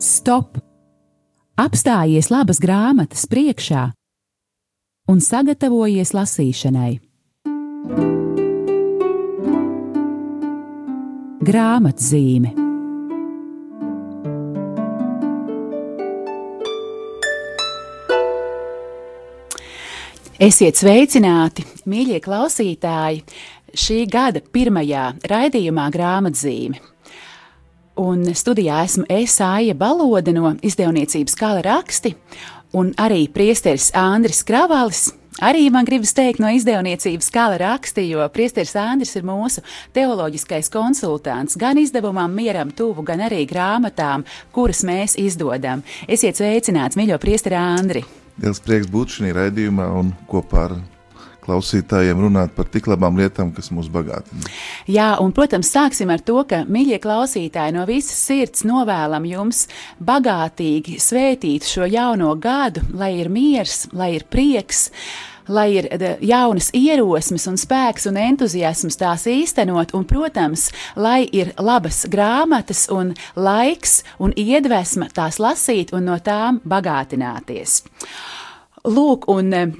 Stop! 0.00 0.58
Apstājies 1.60 2.30
labas 2.32 2.60
grāmatas 2.62 3.26
priekšā 3.28 3.90
un 5.10 5.20
sagatavojies 5.20 6.14
lasīšanai. 6.16 6.92
Grāmatzīme 11.50 12.54
Esiet 20.40 20.78
sveicināti, 20.80 21.66
mīļie 21.84 22.16
klausītāji, 22.24 23.18
šī 23.76 23.98
gada 24.08 24.40
pirmajā 24.40 25.02
raidījumā 25.28 25.84
grāmatzīme. 25.92 26.80
Un 28.00 28.22
studijā 28.32 28.78
esmu 28.86 29.04
Esāja 29.12 29.74
Balode 29.76 30.32
no 30.32 30.54
izdevniecības 30.64 31.34
Kala 31.36 31.60
raksti, 31.66 32.14
un 32.72 32.94
arī 32.96 33.26
priesteris 33.28 33.90
Andris 33.92 34.40
Kravalis. 34.48 35.10
Arī 35.44 35.66
man 35.72 35.84
gribas 35.84 36.14
teikt 36.16 36.40
no 36.40 36.48
izdevniecības 36.48 37.28
Kala 37.34 37.58
raksti, 37.60 38.06
jo 38.08 38.24
priesteris 38.32 38.72
Andris 38.80 39.12
ir 39.20 39.26
mūsu 39.28 39.60
teoloģiskais 39.96 40.72
konsultants 40.72 41.58
gan 41.60 41.76
izdevumam 41.82 42.32
Mieram 42.32 42.72
tuvu, 42.72 43.04
gan 43.04 43.20
arī 43.28 43.42
grāmatām, 43.50 44.24
kuras 44.56 44.80
mēs 44.80 45.18
izdodam. 45.20 45.84
Esiet 46.08 46.40
sveicināts, 46.40 46.96
mīļo 46.96 47.20
priesteri 47.20 47.60
Andri! 47.60 48.04
Liels 48.40 48.64
prieks 48.64 48.88
būt 48.88 49.18
šajā 49.18 49.36
raidījumā 49.42 49.90
un 50.00 50.14
kopā 50.30 50.70
ar 50.70 50.78
klausītājiem 51.44 52.20
runāt 52.26 52.54
par 52.56 52.68
tik 52.72 52.88
labām 52.90 53.18
lietām, 53.20 53.52
kas 53.56 53.70
mūs 53.74 53.90
bagātina. 53.92 54.50
Jā, 54.90 55.12
un, 55.22 55.34
protams, 55.36 55.72
sāksim 55.72 56.12
ar 56.12 56.22
to, 56.24 56.42
ka, 56.48 56.62
mīļie 56.68 57.00
klausītāji, 57.02 57.76
no 57.76 57.86
visas 57.88 58.20
sirds 58.28 58.66
novēlam 58.68 59.26
jums 59.28 59.66
bagātīgi 60.04 61.00
svētīt 61.02 61.68
šo 61.68 61.88
jauno 61.90 62.34
gadu, 62.40 62.84
lai 62.96 63.14
ir 63.20 63.32
miers, 63.32 63.86
lai 63.96 64.14
ir 64.18 64.28
prieks 64.30 64.88
lai 65.50 65.68
ir 65.74 65.88
jaunas 66.22 66.70
ierosmes 66.76 67.46
un 67.50 67.58
spēks 67.60 68.06
un 68.10 68.18
entuziasms 68.20 68.98
tās 69.00 69.26
īstenot, 69.30 69.94
un, 69.96 70.06
protams, 70.08 70.68
lai 70.96 71.24
ir 71.26 71.52
labas 71.58 72.04
grāmatas 72.10 72.86
un 72.94 73.14
laiks 73.36 74.00
un 74.22 74.34
iedvesma 74.36 75.10
tās 75.14 75.40
lasīt 75.42 75.94
un 75.96 76.06
no 76.10 76.18
tām 76.22 76.60
bagātināties. 76.68 77.80
Lūk, 78.88 79.26
un 79.28 79.52
uh, 79.52 79.72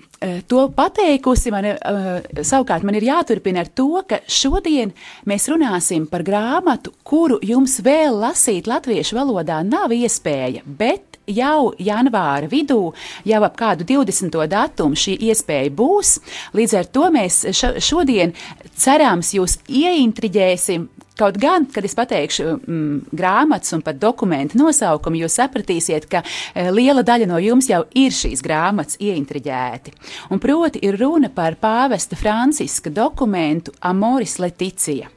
to 0.45 0.67
pateikusi, 0.77 1.49
man, 1.55 1.71
uh, 1.73 2.09
savukārt 2.45 2.85
man 2.85 2.99
ir 2.99 3.07
jāturpina 3.07 3.63
ar 3.65 3.71
to, 3.73 4.03
ka 4.05 4.19
šodien 4.29 4.93
mēs 5.25 5.49
runāsim 5.49 6.05
par 6.11 6.25
grāmatu, 6.27 6.93
kuru 7.03 7.39
jums 7.41 7.79
vēl 7.85 8.19
lasīt 8.21 8.69
latviešu 8.69 9.17
valodā 9.17 9.63
nav 9.65 9.95
iespēja, 9.97 10.61
bet 10.65 11.11
jau 11.31 11.73
janvāra 11.81 12.51
vidū, 12.51 12.93
jau 13.25 13.43
ap 13.47 13.57
kādu 13.57 13.87
20. 13.89 14.37
datumu 14.51 14.99
šī 14.99 15.17
iespēja 15.31 15.73
būs. 15.73 16.19
Līdz 16.57 16.77
ar 16.83 16.91
to 16.93 17.11
mēs 17.15 17.43
šodien 17.81 18.35
cerams 18.77 19.33
jūs 19.37 19.61
ieintriģēsim. 19.69 20.89
Kaut 21.19 21.37
gan, 21.41 21.67
kad 21.69 21.85
es 21.85 21.95
pateikšu 21.99 22.45
mm, 22.57 23.13
grāmatas 23.17 23.75
un 23.77 23.83
pat 23.85 23.99
dokumentu 24.01 24.59
nosaukumu, 24.61 25.19
jūs 25.21 25.37
sapratīsiet, 25.41 26.07
ka 26.11 26.23
e, 26.23 26.69
liela 26.73 27.05
daļa 27.07 27.29
no 27.29 27.41
jums 27.43 27.69
jau 27.69 27.83
ir 27.99 28.15
šīs 28.15 28.41
grāmatas 28.47 29.01
ieintriģēti. 29.03 29.95
Un 30.33 30.41
proti 30.41 30.81
ir 30.87 30.97
runa 31.01 31.29
par 31.35 31.59
pāvesta 31.61 32.17
Franciska 32.17 32.93
dokumentu 32.95 33.75
Amoris 33.85 34.39
Leticija. 34.41 35.11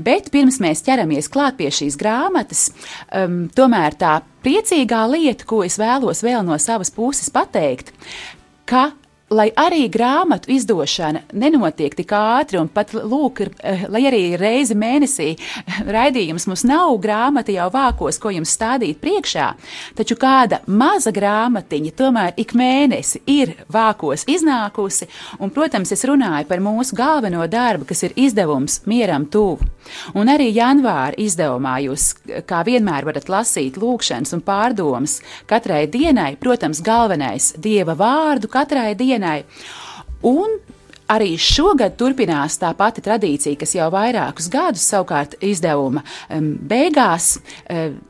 Bet 0.00 0.30
pirms 0.32 0.58
mēs 0.60 0.84
ķeramies 0.84 1.28
klāt 1.32 1.58
pie 1.58 1.68
šīs 1.72 1.98
grāmatas, 2.00 2.68
um, 3.12 3.42
tomēr 3.56 3.96
tā 4.00 4.18
priecīgā 4.44 5.02
lieta, 5.12 5.44
ko 5.48 5.62
es 5.66 5.76
vēlos 5.80 6.24
vēl 6.24 6.44
no 6.46 6.56
savas 6.60 6.92
puses 6.94 7.28
pateikt, 7.32 7.92
ka 8.68 8.90
lai 9.30 9.50
arī 9.54 9.84
grāmatu 9.92 10.50
izdošana 10.50 11.22
nenotiek 11.38 11.94
tik 11.94 12.10
ātri, 12.16 12.58
un 12.58 12.68
pat, 12.68 12.90
lūk, 12.94 13.40
ir, 13.44 13.50
eh, 13.62 13.84
lai 13.88 14.02
arī 14.10 14.22
reizi 14.38 14.74
mēnesī 14.74 15.28
raidījums 15.86 16.48
mums 16.50 16.64
nav 16.66 16.96
grāmata 16.98 17.54
jau 17.54 17.68
vākos, 17.70 18.18
ko 18.18 18.32
jums 18.34 18.50
stādīt 18.56 18.98
priekšā, 18.98 19.52
taču 19.94 20.16
kāda 20.18 20.60
maza 20.66 21.12
grāmatiņa 21.14 21.92
tomēr 21.94 22.34
ik 22.36 22.54
mēnesi 22.58 23.22
ir 23.26 23.54
vākos 23.70 24.26
iznākusi, 24.26 25.06
un, 25.38 25.54
protams, 25.54 25.92
es 25.92 26.02
runāju 26.04 26.48
par 26.50 26.58
mūsu 26.58 26.98
galveno 26.98 27.46
darbu, 27.46 27.86
kas 27.86 28.02
ir 28.02 28.16
izdevums 28.16 28.80
Mieram 28.90 29.26
tuvu. 29.30 29.62
Un 30.14 30.26
arī 30.26 30.50
janvāra 30.54 31.14
izdevumā 31.18 31.78
jūs, 31.86 32.10
kā 32.46 32.64
vienmēr, 32.66 33.06
varat 33.06 33.30
lasīt 33.30 33.78
lūkšanas 33.80 34.34
un 34.34 34.42
pārdomas 34.42 35.20
katrai 35.50 35.86
dienai, 35.90 36.34
protams, 36.40 36.82
galvenais 36.82 37.54
Dieva 37.58 37.94
vārdu 37.98 38.50
katrai 38.50 38.94
dienai 38.98 39.19
dienai. 39.20 39.44
Un 40.22 40.58
Arī 41.10 41.32
šogad 41.40 41.96
turpinās 41.98 42.54
tā 42.60 42.70
pati 42.78 43.02
tradīcija, 43.02 43.58
kas 43.58 43.74
jau 43.74 43.88
vairākus 43.90 44.46
gadus, 44.52 44.84
savukārt 44.86 45.34
izdevuma 45.42 46.04
beigās, 46.30 47.32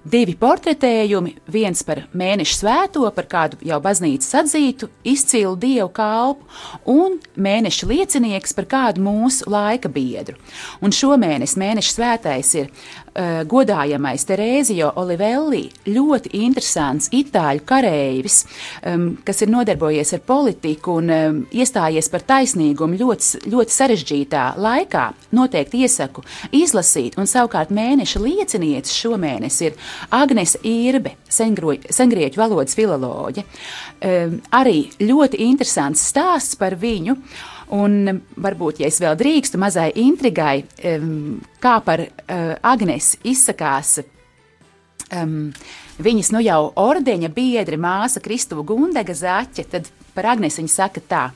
divi 0.05 0.34
portretējumi, 0.37 1.33
viens 1.49 1.81
par 1.87 2.03
mēneša 2.12 2.59
svēto, 2.59 3.06
par 3.16 3.28
kādu 3.31 3.61
jau 3.65 3.78
baznīcas 3.81 4.34
atzītu, 4.43 4.91
izcilu 5.09 5.56
dievu 5.61 5.88
kalpu, 5.97 6.44
un 6.93 7.16
mēneša 7.41 7.88
liecinieks 7.88 8.53
par 8.59 8.69
kādu 8.69 9.05
mūsu 9.06 9.49
laika 9.50 9.88
biedru. 9.88 10.37
Un 10.84 10.93
šomēnes 10.93 11.56
mēneša 11.61 11.97
svētais 11.97 12.53
ir 12.61 12.69
uh, 12.69 13.41
godājamais 13.49 14.28
Terēzio 14.28 14.93
Olivelli, 15.00 15.65
ļoti 15.88 16.34
interesants 16.44 17.09
itāļu 17.17 17.65
kareivis, 17.65 18.43
um, 18.84 19.11
kas 19.25 19.41
ir 19.41 19.53
nodarbojies 19.56 20.15
ar 20.19 20.25
politiku 20.27 20.99
un 21.00 21.15
um, 21.17 21.43
iestājies 21.49 22.12
par 22.12 22.28
taisnīgumu 22.28 22.90
lasījumu 22.91 22.99
ļoti, 22.99 23.51
ļoti 23.51 23.75
sarežģītā 23.75 24.45
laikā, 24.59 25.12
noteikti 25.33 25.84
iesaku 25.84 26.25
izlasīt. 26.53 27.17
Un 27.19 27.27
savukārt 27.27 27.71
mēneša 27.71 28.21
liecinieces 28.21 28.95
šomēnes 28.95 29.61
ir 29.62 29.77
Agnese 30.11 30.61
Irbe, 30.62 31.17
sengrieķu 31.29 32.41
valodas 32.41 32.75
filoloģe. 32.75 33.45
Um, 34.00 34.41
arī 34.53 34.91
ļoti 35.00 35.41
interesants 35.47 36.06
stāsts 36.11 36.56
par 36.56 36.77
viņu. 36.77 37.17
Un 37.71 38.23
varbūt, 38.34 38.81
ja 38.81 38.89
es 38.91 38.99
vēl 38.99 39.15
drīkstu 39.15 39.59
mazai 39.61 39.93
intrigai, 39.95 40.65
um, 40.97 41.39
kā 41.61 41.79
par 41.84 42.03
uh, 42.03 42.56
Agnesi 42.62 43.21
izsakās 43.31 44.00
um, 45.15 45.53
viņas 46.03 46.33
nu 46.34 46.43
jau 46.43 46.73
ordeņa 46.75 47.31
biedri, 47.31 47.79
māsa 47.79 48.23
Kristuva 48.23 48.65
Gundega 48.67 49.15
Zaķe, 49.15 49.69
tad 49.71 49.93
par 50.17 50.33
Agnesi 50.34 50.65
viņa 50.65 50.75
saka 50.75 51.05
tā. 51.06 51.29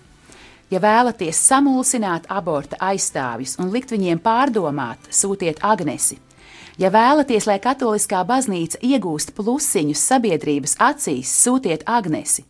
Ja 0.73 0.81
vēlaties 0.81 1.39
samulsināt 1.45 2.25
aborta 2.33 2.79
aizstāvjus 2.81 3.59
un 3.61 3.69
likt 3.75 3.93
viņiem 3.93 4.21
pārdomāt, 4.25 5.11
sūtiet 5.13 5.61
Agnesi. 5.63 6.17
Ja 6.81 6.91
vēlaties, 6.91 7.47
lai 7.47 7.61
katoliskā 7.63 8.25
baznīca 8.27 8.81
iegūst 8.83 9.35
plusiņus 9.37 10.01
sabiedrības 10.09 10.75
acīs, 10.83 11.31
sūtiet 11.45 11.85
Agnesi. 11.87 12.47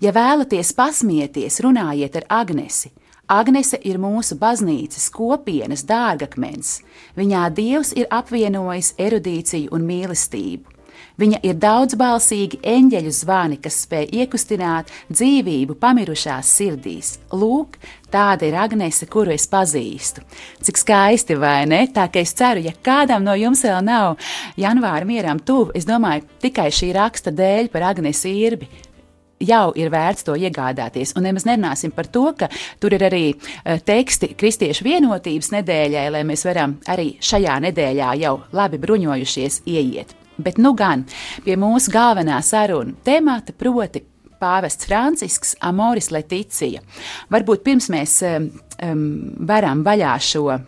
Ja 0.00 0.14
vēlaties 0.14 0.72
pasmieties, 0.78 1.58
runājiet 1.60 2.16
ar 2.22 2.28
Agnesi. 2.40 2.92
Agnese 3.28 3.76
ir 3.84 3.98
mūsu 4.00 4.38
baznīcas 4.40 5.10
kopienas 5.12 5.82
dārgakmens. 5.84 6.78
Viņā 7.18 7.44
Dievs 7.52 7.92
ir 7.92 8.08
apvienojis 8.08 8.94
erudīciju 8.96 9.74
un 9.76 9.84
mīlestību. 9.84 10.77
Viņa 11.18 11.40
ir 11.42 11.56
daudzbalsīgi 11.58 12.60
eņģeļu 12.62 13.12
zvani, 13.14 13.58
kas 13.62 13.80
spēj 13.84 14.08
iekustināt 14.22 14.92
dzīvību 15.10 15.74
pamirušās 15.82 16.50
sirdīs. 16.60 17.16
Lūk, 17.34 17.78
tāda 18.12 18.46
ir 18.46 18.58
Agnese, 18.58 19.08
kuru 19.10 19.34
es 19.34 19.48
pazīstu. 19.50 20.22
Cik 20.62 20.78
skaisti, 20.78 21.38
vai 21.38 21.64
ne? 21.70 21.84
Tā 21.94 22.06
kā 22.12 22.22
es 22.22 22.34
ceru, 22.38 22.62
ja 22.62 22.74
kādam 22.74 23.26
no 23.26 23.34
jums 23.38 23.64
vēl 23.66 23.80
nav 23.86 24.18
janvāra 24.58 25.08
mieram 25.08 25.42
tuvu, 25.42 25.72
es 25.78 25.88
domāju, 25.88 26.26
tikai 26.44 26.70
šī 26.70 26.92
raksta 26.94 27.34
dēļ 27.34 27.72
par 27.74 27.90
Agnesi 27.90 28.36
Irbi 28.46 28.70
jau 29.40 29.72
ir 29.78 29.90
vērts 29.92 30.26
to 30.26 30.36
iegādāties. 30.38 31.14
Un 31.16 31.26
nemaz 31.28 31.46
nerunāsim 31.48 31.92
par 31.94 32.10
to, 32.12 32.26
ka 32.38 32.50
tur 32.80 32.94
ir 32.96 33.04
arī 33.08 33.24
uh, 33.34 33.78
teksti 33.78 34.34
Kristiešu 34.38 34.86
vienotības 34.86 35.52
nedēļai, 35.54 36.06
lai 36.14 36.24
mēs 36.28 36.46
varam 36.48 36.78
arī 36.90 37.14
šajā 37.22 37.58
nedēļā 37.68 38.14
jau 38.24 38.38
labi 38.52 38.80
bruņojušies 38.82 39.62
ieiet. 39.66 40.17
Bet 40.38 40.60
nu 40.62 40.74
gan 40.78 41.04
pie 41.44 41.56
mūsu 41.58 41.92
galvenā 41.94 42.38
saruna 42.44 42.94
temata, 43.04 43.54
proti, 43.56 44.04
Pāvests 44.38 44.86
Francisks, 44.86 45.56
Amoris 45.66 46.12
Leticija. 46.14 46.78
Varbūt 47.32 47.64
pirms 47.66 47.88
mēs 47.90 48.20
um, 48.22 48.44
varam 49.50 49.82
vaļā 49.86 50.12
šo 50.22 50.44
uh, 50.52 50.60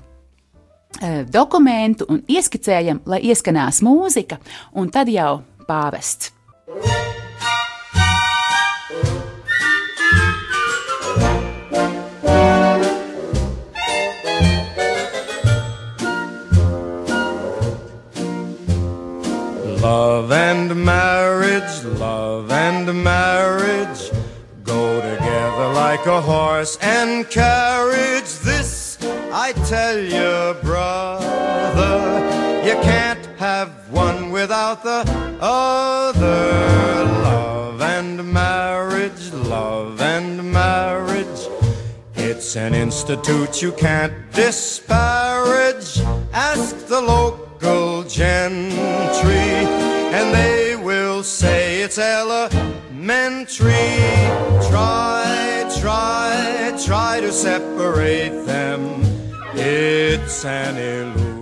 dokumentu 1.30 2.08
un 2.10 2.24
ieskicējam, 2.26 3.04
lai 3.06 3.22
ieskanās 3.30 3.78
mūzika, 3.86 4.40
un 4.74 4.90
tad 4.90 5.12
jau 5.14 5.36
pāvests. 5.70 6.34
Love 6.70 7.09
a 26.10 26.20
horse 26.20 26.76
and 26.82 27.28
carriage. 27.30 28.30
This 28.40 28.98
I 29.32 29.52
tell 29.68 29.98
you, 29.98 30.56
brother, 30.60 31.98
you 32.66 32.74
can't 32.82 33.24
have 33.38 33.70
one 33.90 34.32
without 34.32 34.82
the 34.82 35.04
other. 35.40 37.04
Love 37.28 37.80
and 37.80 38.32
marriage, 38.32 39.32
love 39.32 40.00
and 40.00 40.52
marriage. 40.52 41.40
It's 42.16 42.56
an 42.56 42.74
institute 42.74 43.62
you 43.62 43.72
can't 43.72 44.14
disparage. 44.32 46.00
Ask 46.32 46.86
the 46.86 47.00
local 47.00 48.02
gentry, 48.04 49.50
and 50.16 50.34
they 50.34 50.76
will 50.76 51.22
say 51.22 51.82
it's 51.82 51.98
elementary. 51.98 53.99
Separate 57.32 58.44
them. 58.44 59.02
It's 59.54 60.44
an 60.44 60.76
illusion. 60.76 61.39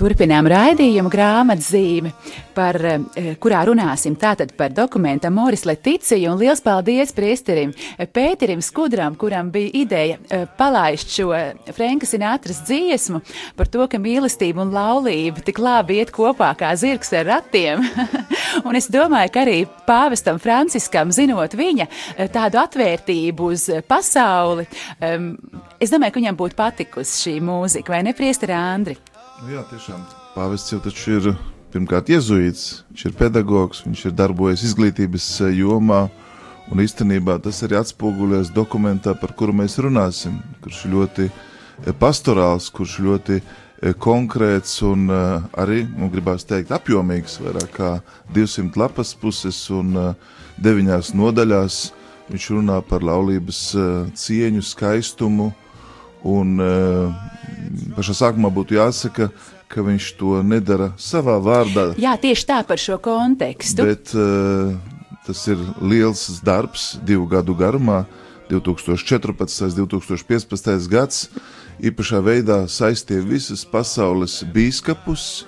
Turpinām 0.00 0.46
raidījumu 0.48 1.10
grāmatzīmi, 1.12 2.10
par, 2.56 2.76
eh, 2.88 3.34
kurā 3.36 3.58
runāsim 3.68 4.14
tātad 4.16 4.54
par 4.56 4.70
dokumentu 4.72 5.28
Moris 5.30 5.66
Leticiju 5.68 6.30
un 6.32 6.38
liels 6.40 6.62
paldies 6.64 7.12
priesterim 7.12 7.74
Pēterim 7.98 8.62
Skudram, 8.64 9.14
kuram 9.14 9.50
bija 9.52 9.70
ideja 9.74 10.16
eh, 10.30 10.46
palaist 10.56 11.12
šo 11.12 11.34
Franka 11.76 12.06
Sinatras 12.08 12.62
dziesmu 12.64 13.20
par 13.56 13.68
to, 13.68 13.84
ka 13.86 14.00
mīlestība 14.00 14.64
un 14.64 14.72
laulība 14.72 15.44
tik 15.44 15.60
labi 15.60 16.00
iet 16.00 16.14
kopā 16.16 16.54
kā 16.56 16.72
zirgs 16.80 17.12
ar 17.12 17.26
ratiem. 17.26 17.84
un 18.66 18.80
es 18.80 18.88
domāju, 18.88 19.34
ka 19.34 19.44
arī 19.44 19.58
pāvestam 19.84 20.40
Franciskam, 20.40 21.12
zinot 21.12 21.52
viņa 21.52 21.90
eh, 22.16 22.32
tādu 22.32 22.56
atvērtību 22.64 23.52
uz 23.52 23.68
pasauli, 23.84 24.64
es 25.76 25.92
domāju, 25.92 26.16
ka 26.16 26.20
viņam 26.24 26.40
būtu 26.40 26.56
patikusi 26.56 27.24
šī 27.26 27.38
mūzika, 27.44 27.92
vai 27.92 28.04
ne, 28.08 28.16
priesteri 28.16 28.56
Andri? 28.56 28.96
Nu 29.40 29.54
jā, 29.54 29.62
tiešām. 29.70 30.02
Pāvests 30.34 30.68
jau 30.68 30.78
taču 30.84 31.14
ir 31.16 31.26
pirmkārt 31.72 32.10
iezuīts, 32.12 32.82
viņš 32.90 33.04
ir 33.08 33.14
pedagogs, 33.16 33.78
viņš 33.86 34.02
ir 34.10 34.12
darbojies 34.18 34.64
izglītības 34.68 35.28
eh, 35.46 35.54
jomā. 35.62 36.02
Un 36.70 36.82
īstenībā 36.84 37.38
tas 37.40 37.62
arī 37.64 37.78
atspoguļojas 37.78 38.50
dokumentā, 38.52 39.14
par 39.16 39.32
kuru 39.38 39.54
mēs 39.62 39.78
runāsim, 39.80 40.36
kurš 40.60 40.82
ļoti 40.92 41.30
eh, 41.30 41.88
pastorāls, 42.02 42.68
kurš 42.68 42.98
ļoti 43.06 43.38
eh, 43.40 43.96
konkrēts 43.96 44.76
un 44.84 45.08
arī, 45.08 45.86
nu, 45.88 46.10
gribās 46.12 46.44
teikt, 46.44 46.74
apjomīgs, 46.76 47.38
vairāk 47.40 47.72
kā 47.78 47.94
200 48.36 48.76
lapas 48.76 49.14
puses 49.16 49.62
un 49.72 49.96
9 50.60 51.14
nodaļās. 51.16 51.80
Viņš 52.28 52.52
runā 52.58 52.76
par 52.86 53.02
laulības 53.02 53.64
cieņu, 54.20 54.60
skaistumu, 54.62 55.48
un 56.26 56.58
pašā 57.96 58.16
sākumā 58.24 58.50
būtu 58.52 58.76
jāsaka, 58.78 59.30
ka 59.70 59.84
viņš 59.86 60.06
to 60.18 60.40
nedara 60.42 60.90
savā 60.98 61.36
vārdā. 61.42 61.92
Jā, 62.00 62.16
tieši 62.20 62.46
tā 62.48 62.58
par 62.66 62.80
šo 62.80 62.98
kontekstu. 63.02 63.86
Bet 63.86 64.14
uh, 64.18 64.74
tas 65.26 65.44
ir 65.50 65.60
liels 65.78 66.40
darbs 66.46 66.96
divu 67.06 67.28
gadu 67.30 67.54
garumā, 67.54 68.04
2014. 68.50 69.62
un 69.70 69.86
2015. 69.86 70.88
gads. 70.90 71.28
Īpašā 71.80 72.18
veidā 72.20 72.64
saistīja 72.68 73.22
visas 73.24 73.62
pasaules 73.64 74.40
biskupus, 74.52 75.46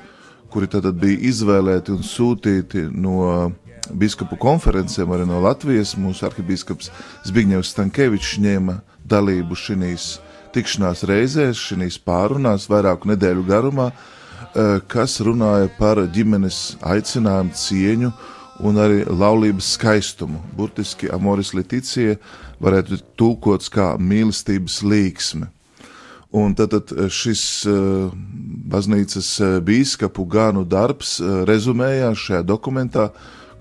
kuri 0.52 0.70
tad 0.70 0.86
bija 1.00 1.18
izvēlēti 1.32 1.92
un 1.92 2.06
sūtīti 2.06 2.86
no 2.94 3.50
biskupu 3.90 4.38
konferencēm, 4.40 5.10
arī 5.12 5.26
no 5.28 5.42
Latvijas. 5.42 5.96
Mūsu 5.98 6.28
arhibīskaps 6.30 6.92
Zbigņevs 7.26 7.74
Stankevičs 7.74 8.38
ņēma 8.40 8.78
dalību 9.02 9.58
šīs 9.58 10.12
tikšanās 10.52 11.04
reizēs, 11.08 11.60
šīs 11.60 11.98
pārunās 12.04 12.68
vairāku 12.70 13.10
nedēļu 13.12 13.44
garumā, 13.48 13.90
eh, 13.92 14.80
kas 14.88 15.18
runāja 15.20 15.70
par 15.78 15.96
ģimenes 15.96 16.76
aicinājumu, 16.80 17.54
cieņu 17.56 18.12
un 18.60 18.76
arī 18.76 19.04
laulības 19.06 19.72
skaistumu. 19.76 20.40
Burtiski 20.56 21.10
amoris 21.10 21.52
leticija 21.54 22.16
varētu 22.60 23.00
tulkots 23.16 23.68
kā 23.68 23.96
mīlestības 23.98 24.82
līksme. 24.82 25.48
Un 26.32 26.54
tad, 26.54 26.70
tad 26.70 27.10
šis 27.12 27.66
uh, 27.68 28.10
baznīcas 28.72 29.40
eh, 29.40 29.60
bīskapu 29.60 30.26
gānu 30.28 30.64
darbs 30.64 31.20
rezumējās 31.20 32.18
šajā 32.18 32.42
dokumentā, 32.42 33.10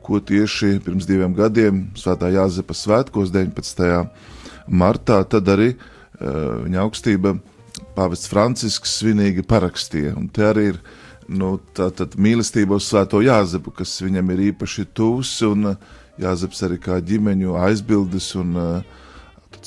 ko 0.02 0.20
tieši 0.20 0.80
pirms 0.84 1.06
diviem 1.06 1.34
gadiem, 1.34 1.92
Svētā 1.96 2.32
Jāzepa 2.32 2.74
svētkos, 2.74 3.30
19. 3.30 4.08
martā, 4.68 5.20
tad 5.30 5.52
arī 5.52 5.76
uh, 5.76 5.82
Eh, 5.82 5.90
viņa 6.22 6.84
augstība 6.84 7.36
Pāvests 7.96 8.30
Francisks 8.32 8.98
svinīgi 9.00 9.44
parakstīja. 9.48 10.16
Un 10.20 10.30
te 10.32 10.46
arī 10.48 10.68
ir 10.74 10.80
nu, 11.32 11.56
mīlestība 12.18 12.78
uz 12.78 12.88
Svēto 12.90 13.22
Jāzepu, 13.24 13.74
kas 13.76 13.98
viņam 14.04 14.32
ir 14.36 14.48
īpaši 14.52 14.88
tuvs, 14.94 15.38
un 15.48 15.74
eh, 15.74 15.86
Jāzeps 16.22 16.66
arī 16.68 16.78
kā 16.82 17.00
ģimeņu 17.02 17.56
aizbildnis 17.58 18.34
un 18.38 18.58
uh, 18.60 19.00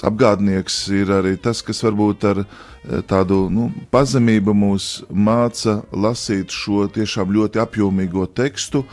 apgādnieks 0.05 0.77
ir 0.95 1.11
arī 1.15 1.35
tas, 1.41 1.63
kas 1.63 1.83
varbūt 1.85 2.27
ar 2.31 2.43
tādu 3.09 3.49
nu, 3.53 3.71
pazemību 3.93 4.55
mūs 4.57 4.89
māca 5.11 5.81
lasīt 5.93 6.53
šo 6.53 6.87
tiešām 6.95 7.33
ļoti 7.35 7.63
apjomīgo 7.63 8.27
tekstu. 8.37 8.85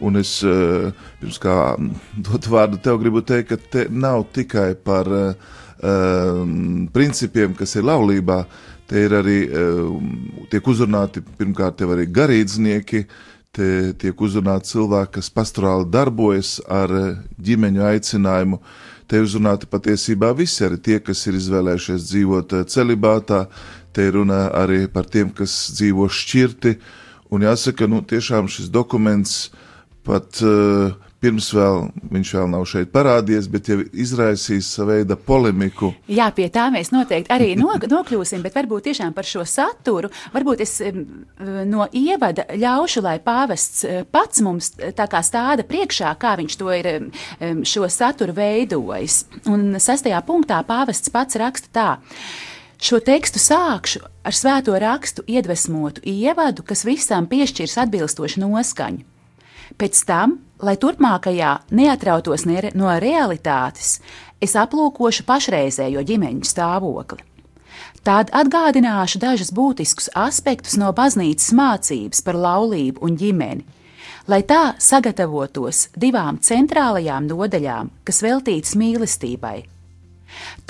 Un 0.00 0.16
es 0.16 0.38
pirms 0.40 1.38
kā 1.42 1.54
dot 2.16 2.46
vārdu 2.48 2.78
tev, 2.80 2.96
gribu 3.02 3.20
teikt, 3.20 3.50
ka 3.50 3.58
te 3.74 3.82
nav 3.92 4.24
tikai 4.32 4.72
par 4.80 5.10
uh, 5.12 5.50
um, 5.82 6.86
principiem, 6.92 7.54
kas 7.56 7.74
ir 7.76 7.86
laulībā, 7.88 8.44
te 8.90 9.04
ir 9.06 9.14
arī 9.16 9.40
um, 9.48 10.12
tiek 10.52 10.66
uzrunāti 10.66 11.22
pirmkārt 11.38 11.82
arī 11.86 12.06
garīdznieki, 12.10 13.04
te 13.54 13.68
tiek 13.98 14.22
uzrunāti 14.22 14.72
cilvēki, 14.74 15.16
kas 15.18 15.32
pastorāli 15.34 15.88
darbojas 15.90 16.58
ar 16.70 16.92
ģimeņu 17.42 17.84
aicinājumu. 17.90 18.60
Te 19.10 19.18
ir 19.18 19.26
uzrunāti 19.26 19.66
patiesībā 19.66 20.30
visi, 20.38 20.62
arī 20.62 20.78
tie, 20.78 21.00
kas 21.02 21.24
ir 21.26 21.38
izvēlējušies 21.40 22.08
dzīvot 22.12 22.54
uh, 22.54 22.66
celibātā, 22.70 23.44
te 23.92 24.06
ir 24.06 24.14
runa 24.20 24.44
arī 24.54 24.84
par 24.92 25.08
tiem, 25.10 25.32
kas 25.34 25.72
dzīvo 25.74 26.06
šķirti. 26.06 26.76
Un 27.34 27.46
jāsaka, 27.46 27.86
nu, 27.90 28.04
tiešām 28.06 28.46
šis 28.50 28.70
dokuments 28.70 29.50
pat 30.06 30.42
uh, 30.46 30.94
Pirms 31.20 31.50
vēl 31.52 31.82
viņš 32.14 32.32
vēl 32.36 32.46
nav 32.48 32.64
šeit 32.68 32.92
parādījies, 32.94 33.48
bet 33.52 33.68
jau 33.68 33.78
izraisīs 33.92 34.70
savu 34.72 34.94
veidu 34.94 35.18
polemiku. 35.20 35.92
Jā, 36.08 36.30
pie 36.32 36.48
tā 36.52 36.70
mēs 36.72 36.92
noteikti 36.94 37.32
arī 37.34 37.50
nokļūsim, 37.94 38.40
bet 38.44 38.56
varbūt 38.56 38.88
tiešām 38.88 39.12
par 39.16 39.28
šo 39.28 39.44
saturu. 39.48 40.08
Varbūt 40.32 40.64
es 40.64 40.78
no 41.68 41.88
ievada 41.92 42.46
ļaušu, 42.56 43.04
lai 43.04 43.18
pāvests 43.24 43.84
eh, 43.84 44.02
pats 44.08 44.40
mums 44.44 44.72
tā 44.96 45.08
kā 45.10 45.20
stāda 45.26 45.66
priekšā, 45.68 46.14
kā 46.20 46.36
viņš 46.40 46.56
to 46.60 46.72
ir 46.78 46.90
šo 47.68 47.88
saturu 47.92 48.34
veidojis. 48.36 49.24
Un 49.50 49.76
sastajā 49.80 50.22
punktā 50.26 50.62
pāvests 50.66 51.12
pats 51.12 51.36
raksta 51.40 51.74
tā. 51.74 51.90
Šo 52.80 52.96
tekstu 53.04 53.36
sākšu 53.36 54.00
ar 54.24 54.32
svēto 54.32 54.72
rakstu 54.80 55.24
iedvesmotu 55.28 56.00
ievadu, 56.08 56.64
kas 56.64 56.86
visam 56.88 57.28
piešķirs 57.28 57.76
atbilstošu 57.84 58.40
noskaņu. 58.40 59.09
Pēc 59.78 60.02
tam, 60.08 60.38
lai 60.62 60.76
turpmākajā 60.80 61.54
neatrautos 61.70 62.46
no 62.48 62.94
realitātes, 63.02 63.98
es 64.40 64.56
aplūkošu 64.56 65.26
pašreizējo 65.28 66.02
ģimeņu 66.06 66.48
stāvokli. 66.48 67.26
Tad 68.04 68.30
atgādināšu 68.32 69.20
dažus 69.20 69.50
būtiskus 69.52 70.08
aspektus 70.16 70.78
no 70.80 70.88
baznīcas 70.96 71.52
mācības 71.52 72.22
par 72.24 72.38
laulību 72.40 73.04
un 73.04 73.18
ģimeni, 73.20 73.66
lai 74.30 74.40
tā 74.46 74.74
sagatavotos 74.80 75.88
divām 75.96 76.38
centrālajām 76.40 77.28
nodaļām, 77.28 77.90
kas 78.04 78.22
veltītas 78.24 78.76
mīlestībai. 78.80 79.58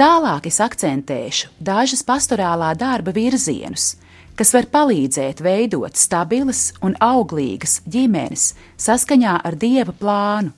Tālāk 0.01 0.49
es 0.51 0.59
akcentēšu 0.65 1.53
dažus 1.61 2.03
pastorālā 2.07 2.73
darba 2.79 3.13
virzienus, 3.15 3.95
kas 4.41 4.55
var 4.57 4.71
palīdzēt 4.73 5.43
veidot 5.45 5.99
stabilas 6.01 6.71
un 6.81 6.95
auglīgas 7.05 7.83
ģimenes 7.85 8.55
saskaņā 8.81 9.35
ar 9.45 9.57
dieva 9.61 9.93
plānu, 9.93 10.55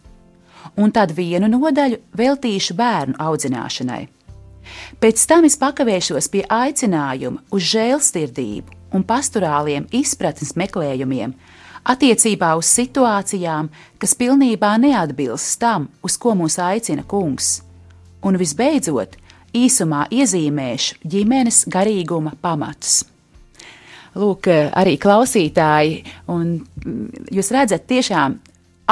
un 0.79 0.95
tad 0.95 1.11
vienu 1.17 1.49
nodaļu 1.51 1.99
veltīšu 2.15 2.77
bērnu 2.79 3.19
audzināšanai. 3.19 4.05
Pēc 5.03 5.27
tam 5.27 5.49
es 5.49 5.59
pakavēšos 5.59 6.31
pie 6.31 6.45
aicinājuma 6.47 7.43
uz 7.51 7.67
žēlsirdību 7.73 8.79
un 8.95 9.03
pastorāliem 9.03 9.91
izpratnes 9.91 10.55
meklējumiem 10.55 11.35
attiecībā 11.83 12.55
uz 12.55 12.71
situācijām, 12.71 13.73
kas 13.99 14.15
pilnībā 14.15 14.77
neatbilst 14.79 15.59
tam, 15.59 15.91
uz 16.07 16.15
ko 16.23 16.37
mūs 16.39 16.61
aicina 16.63 17.03
kungs. 17.03 17.57
Un 18.23 18.39
visbeidzot, 18.39 19.19
īsumā 19.51 20.07
iezīmēšu 20.15 21.03
ģimenes 21.03 21.65
garīguma 21.67 22.39
pamatus. 22.39 23.01
Lūk, 24.19 24.49
arī 24.51 24.97
klausītāji, 25.01 26.03
un 26.33 26.59
mm, 26.61 27.29
jūs 27.33 27.53
redzat 27.55 27.87
tiešām 27.91 28.39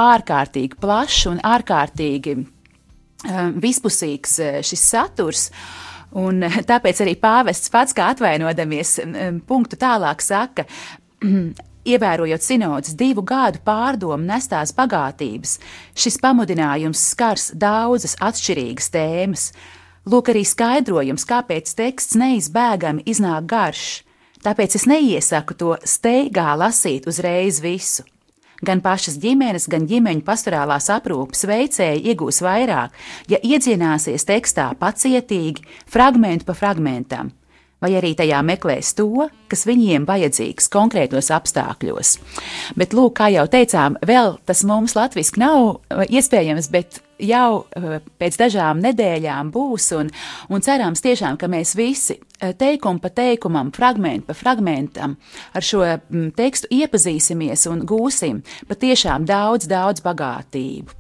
ārkārtīgi 0.01 0.79
plašs 0.81 1.27
un 1.31 1.41
ārkārtīgi 1.45 2.37
um, 2.41 3.55
vispusīgs 3.61 4.37
uh, 4.41 4.61
šis 4.67 4.85
saturs. 4.95 5.49
Un 6.21 6.43
tāpēc 6.71 7.05
arī 7.05 7.15
pāvests 7.21 7.71
pats, 7.73 7.95
kā 7.97 8.11
atvainodamies, 8.15 8.97
um, 9.05 9.43
punktu 9.47 9.79
tālāk 9.81 10.25
saka, 10.25 10.67
Ievērojot 11.81 12.45
sinodas 12.45 12.93
divu 12.93 13.23
gadu 13.25 13.63
pārdomu 13.65 14.27
nestās 14.29 14.75
bagātības, 14.77 15.55
šis 15.97 16.19
pamudinājums 16.21 17.07
skars 17.15 17.47
daudzas 17.57 18.19
atšķirīgas 18.21 18.91
tēmas. 18.93 19.47
Lūk, 20.11 20.29
arī 20.33 20.45
skaidrojums, 20.45 21.25
kāpēc 21.29 21.73
teksts 21.79 22.19
neizbēgami 22.21 23.07
iznāk 23.09 23.49
garš. 23.49 23.87
Tāpēc 24.41 24.79
es 24.79 24.87
neiesaku 24.89 25.57
to 25.61 25.75
steigā 25.85 26.55
lasīt 26.57 27.09
uzreiz 27.11 27.61
visu. 27.61 28.07
Gan 28.65 28.83
pašas 28.85 29.17
ģimenes, 29.21 29.67
gan 29.73 29.87
ģimeņu 29.89 30.25
pastorālās 30.25 30.91
aprūpes 30.93 31.47
veicēji 31.49 32.13
iegūs 32.13 32.43
vairāk, 32.45 32.97
ja 33.33 33.41
iedzināsies 33.41 34.27
tekstā 34.29 34.71
pacietīgi, 34.81 35.65
fragmentu 35.89 36.49
pa 36.49 36.57
fragmentam, 36.57 37.33
vai 37.81 37.95
arī 37.97 38.13
tajā 38.17 38.43
meklēs 38.45 38.93
to, 38.99 39.29
kas 39.49 39.65
viņiem 39.69 40.05
vajadzīgs 40.09 40.69
konkrētos 40.73 41.33
apstākļos. 41.37 42.15
Bet, 42.77 42.97
lūk, 42.97 43.17
kā 43.21 43.31
jau 43.33 43.47
teicām, 43.49 43.97
vēl 44.05 44.37
tas 44.49 44.65
mums 44.69 44.97
latviešu 44.97 45.41
nav 45.41 45.61
uh, 45.65 46.05
iespējams, 46.05 46.69
bet 46.73 47.01
jau 47.17 47.63
uh, 47.65 48.01
pēc 48.21 48.41
dažām 48.41 48.85
nedēļām 48.85 49.53
būs, 49.57 49.93
un, 49.97 50.13
un 50.53 50.65
cerams 50.65 51.01
tiešām, 51.05 51.41
ka 51.41 51.49
mēs 51.49 51.77
visi 51.81 52.21
teikumu 52.41 53.03
pa 53.03 53.11
teikumam, 53.15 53.73
fragment 53.75 54.27
pa 54.29 54.37
fragmentam 54.37 55.17
ar 55.55 55.67
šo 55.67 55.83
mm, 55.85 56.31
tekstu 56.39 56.71
iepazīsimies 56.75 57.67
un 57.71 57.85
gūsim 57.89 58.41
patiešām 58.71 59.27
daudz, 59.29 59.69
daudz 59.71 60.05
bagātību. 60.05 60.97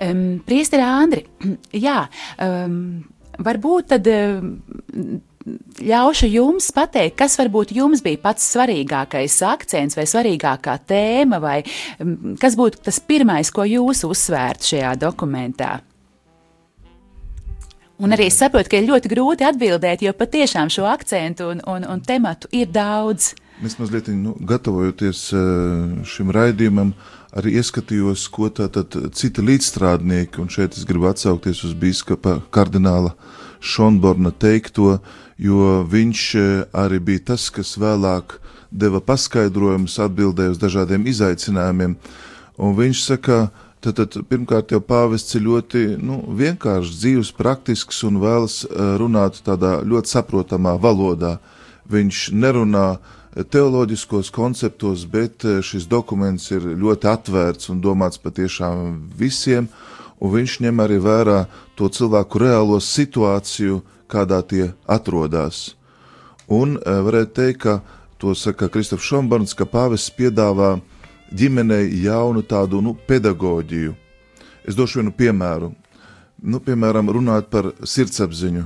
Um, 0.00 0.24
Priesteri 0.44 0.84
Andri, 0.84 1.24
jā, 1.86 2.04
um, 2.42 3.04
varbūt 3.38 3.94
tad. 3.94 4.10
Um, 4.10 5.22
ļaušu 5.44 6.28
jums 6.32 6.70
pateikt, 6.72 7.18
kas 7.18 7.34
varbūt 7.36 7.74
jums 7.76 8.00
bija 8.04 8.16
pats 8.22 8.46
svarīgākais 8.54 9.34
akcents 9.44 9.98
vai 9.98 10.06
svarīgākā 10.08 10.78
tēma, 10.88 11.40
vai 11.42 11.58
mm, 11.60 12.38
kas 12.40 12.56
būtu 12.56 12.80
tas 12.86 13.00
pirmais, 13.04 13.52
ko 13.52 13.66
jūs 13.68 14.06
uzsvērtu 14.08 14.72
šajā 14.72 14.94
dokumentā. 15.02 15.74
Un 18.02 18.14
arī 18.14 18.26
saprotu, 18.32 18.72
ka 18.72 18.80
ir 18.80 18.88
ļoti 18.88 19.10
grūti 19.12 19.46
atbildēt, 19.46 20.02
jo 20.02 20.12
patiešām 20.18 20.70
šo 20.72 20.88
akcentu 20.90 21.52
un, 21.52 21.60
un, 21.70 21.86
un 21.86 22.00
tematu 22.02 22.50
ir 22.50 22.72
daudz. 22.74 23.34
Es 23.62 23.76
mazliet 23.78 24.08
nu, 24.10 24.34
gatavojoties 24.42 25.28
eh, 25.30 25.44
šim 26.10 26.32
raidījumam, 26.34 26.90
arī 27.38 27.56
ieskatījos, 27.60 28.26
ko 28.34 28.50
tātad 28.50 28.94
citi 29.14 29.42
līdzstrādnieki, 29.46 30.40
un 30.42 30.50
šeit 30.50 30.78
es 30.78 30.86
gribu 30.88 31.08
atsaukties 31.10 31.62
uz 31.66 31.74
biskupa 31.78 32.40
kardināla 32.54 33.14
Šonborna 33.64 34.30
teikto, 34.30 34.98
jo 35.40 35.82
viņš 35.90 36.22
e, 36.36 36.44
arī 36.76 37.00
bija 37.02 37.22
tas, 37.32 37.48
kas 37.50 37.74
vēlāk 37.80 38.36
deva 38.70 39.00
paskaidrojumus, 39.00 39.96
atbildēja 40.04 40.52
uz 40.52 40.60
dažādiem 40.60 41.06
izaicinājumiem. 41.10 41.96
Un 42.60 42.76
viņš 42.76 43.04
saka, 43.06 43.38
tad, 43.84 44.00
tad 44.00 44.24
pirmkārt 44.30 44.72
jau 44.72 44.80
pāvests 44.80 45.36
ir 45.36 45.44
ļoti 45.44 45.82
nu, 46.00 46.20
vienkāršs, 46.38 46.94
dzīves, 47.02 47.32
praktisks 47.36 48.00
un 48.08 48.20
vēlas 48.22 48.62
e, 48.64 48.68
runāt 49.00 49.42
tādā 49.44 49.76
ļoti 49.84 50.14
saprotamā 50.14 50.76
valodā. 50.80 51.36
Viņš 51.92 52.20
nerunā 52.32 52.86
teoloģiskos 53.52 54.30
konceptos, 54.34 55.04
bet 55.10 55.44
e, 55.44 55.58
šis 55.64 55.88
dokuments 55.90 56.48
ir 56.54 56.64
ļoti 56.80 57.10
atvērts 57.12 57.72
un 57.74 57.82
domāts 57.84 58.20
patiešām 58.22 58.96
visiem, 59.18 59.68
un 60.20 60.32
viņš 60.32 60.60
ņem 60.64 60.80
arī 60.84 61.00
vērā 61.04 61.44
to 61.76 61.90
cilvēku 61.92 62.40
reālo 62.46 62.80
situāciju, 62.80 63.82
kādā 64.08 64.40
tie 64.46 64.70
atrodas. 64.88 65.74
Un 66.48 66.76
varētu 66.78 67.32
teikt, 67.36 67.60
ka 67.64 67.80
to 68.20 68.34
saka 68.36 68.68
Kristofs 68.72 69.04
Šombarns, 69.08 69.56
ka 69.56 69.66
pāvests 69.68 70.12
piedāvā 70.14 70.76
ģimenei 71.34 71.90
jaunu 72.04 72.42
tādu 72.46 72.80
nu, 72.84 72.94
pedagoģiju. 73.08 73.94
Es 74.64 74.76
došu 74.78 75.00
vienu 75.00 75.12
piemēru. 75.12 75.72
Nu, 76.44 76.60
piemēram, 76.60 77.10
runāt 77.12 77.50
par 77.52 77.72
sirdsapziņu. 77.84 78.64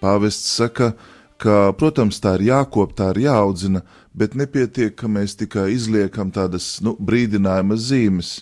Pāvests 0.00 0.54
saka, 0.56 0.94
ka, 1.40 1.72
protams, 1.76 2.20
tā 2.22 2.36
ir 2.38 2.48
jākop, 2.50 2.94
tā 2.96 3.10
ir 3.14 3.26
jāaudzina, 3.26 3.82
bet 4.16 4.36
nepietiek, 4.38 4.94
ka 4.96 5.08
mēs 5.08 5.36
tikai 5.40 5.70
izliekam 5.74 6.32
tādas 6.32 6.78
nu, 6.84 6.96
brīdinājuma 6.96 7.76
zīmes. 7.76 8.40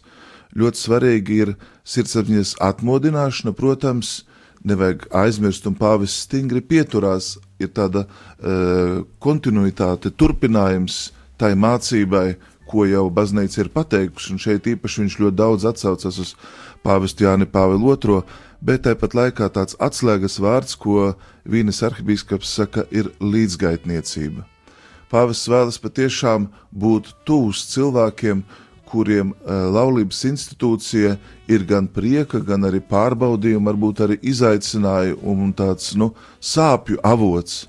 Ļoti 0.59 0.81
svarīgi 0.81 1.41
ir 1.45 1.55
sirdsapziņas 1.87 2.57
atmodināšana, 2.65 3.53
protams, 3.59 4.23
nevajag 4.67 5.07
aizmirst, 5.15 5.67
un 5.71 5.77
pāvis 5.79 6.17
stingri 6.25 6.63
pieturās. 6.65 7.37
Ir 7.59 7.73
tāda 7.75 8.05
uh, 8.07 9.03
kontinuitāte, 9.23 10.13
turpinājums 10.15 11.09
tai 11.39 11.55
mācībai, 11.59 12.37
ko 12.69 12.85
jau 12.89 13.07
baznīca 13.15 13.63
ir 13.65 13.73
pateikusi, 13.75 14.35
un 14.35 14.43
šeit 14.43 14.69
īpaši 14.69 15.05
viņš 15.05 15.17
ļoti 15.23 15.39
daudz 15.39 15.67
atsaucas 15.69 16.21
uz 16.23 16.35
pāvestu 16.85 17.27
Jāni 17.27 17.49
Pāvilu 17.49 17.97
II, 17.97 18.21
bet 18.61 18.85
tāpat 18.87 19.17
laikā 19.17 19.49
tāds 19.55 19.79
atslēgas 19.81 20.39
vārds, 20.43 20.77
ko 20.79 21.15
Vīnes 21.49 21.83
arhibīskaps 21.87 22.55
saka, 22.61 22.85
ir 22.91 23.11
līdzgaitniecība. 23.23 24.45
Pāvests 25.09 25.49
vēlas 25.49 25.79
patiešām 25.81 26.51
būt 26.77 27.15
tūs 27.25 27.65
cilvēkiem, 27.73 28.43
kuriem 28.89 29.33
uh, 29.33 29.69
laulības 29.73 30.21
institūcija 30.31 31.17
ir 31.49 31.65
gan 31.69 31.89
prieka, 31.93 32.41
gan 32.45 32.65
arī 32.69 32.81
pārbaudījumi, 32.85 33.69
varbūt 33.69 34.05
arī 34.05 34.19
izaicinājumi 34.33 35.21
un 35.29 35.53
tāds 35.57 35.95
nu, 36.01 36.13
sāpju 36.41 37.01
avots. 37.05 37.67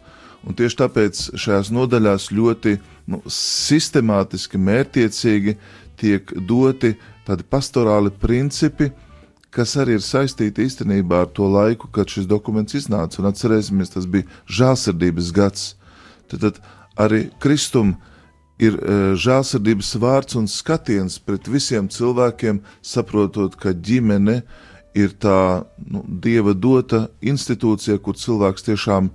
Un 0.48 0.56
tieši 0.56 0.80
tāpēc 0.80 1.24
šajās 1.36 1.72
nodaļās 1.76 2.30
ļoti 2.32 2.78
nu, 3.10 3.22
sistemātiski, 3.34 4.60
mērķiecīgi 4.62 5.56
tiek 6.00 6.34
doti 6.48 6.94
tādi 7.28 7.46
pastorāli 7.50 8.12
principi, 8.22 8.90
kas 9.54 9.76
arī 9.82 9.98
ir 9.98 10.06
saistīti 10.06 10.66
īstenībā 10.68 11.24
ar 11.26 11.32
to 11.34 11.48
laiku, 11.50 11.90
kad 11.94 12.10
šis 12.10 12.30
dokuments 12.30 12.78
iznāca. 12.78 13.20
Un 13.22 13.30
atcerēsimies, 13.32 13.94
tas 13.96 14.06
bija 14.10 14.28
žēlsirdības 14.60 15.34
gads. 15.36 15.66
Tad, 16.30 16.46
tad 16.46 16.62
arī 17.00 17.26
Kristum 17.42 17.96
ir 18.62 18.76
e, 18.78 18.98
žēlsirdības 19.20 19.94
vārds 20.04 20.38
un 20.40 20.50
skatiens 20.52 21.18
pret 21.24 21.48
visiem 21.50 21.90
cilvēkiem, 21.90 22.62
saprotot, 22.86 23.56
ka 23.60 23.74
ģimene 23.74 24.42
ir 24.98 25.14
tā 25.22 25.66
nu, 25.86 26.04
dieva 26.06 26.54
dota 26.54 27.08
institūcija, 27.22 28.00
kur 28.04 28.18
cilvēks 28.20 28.68
tiešām 28.68 29.10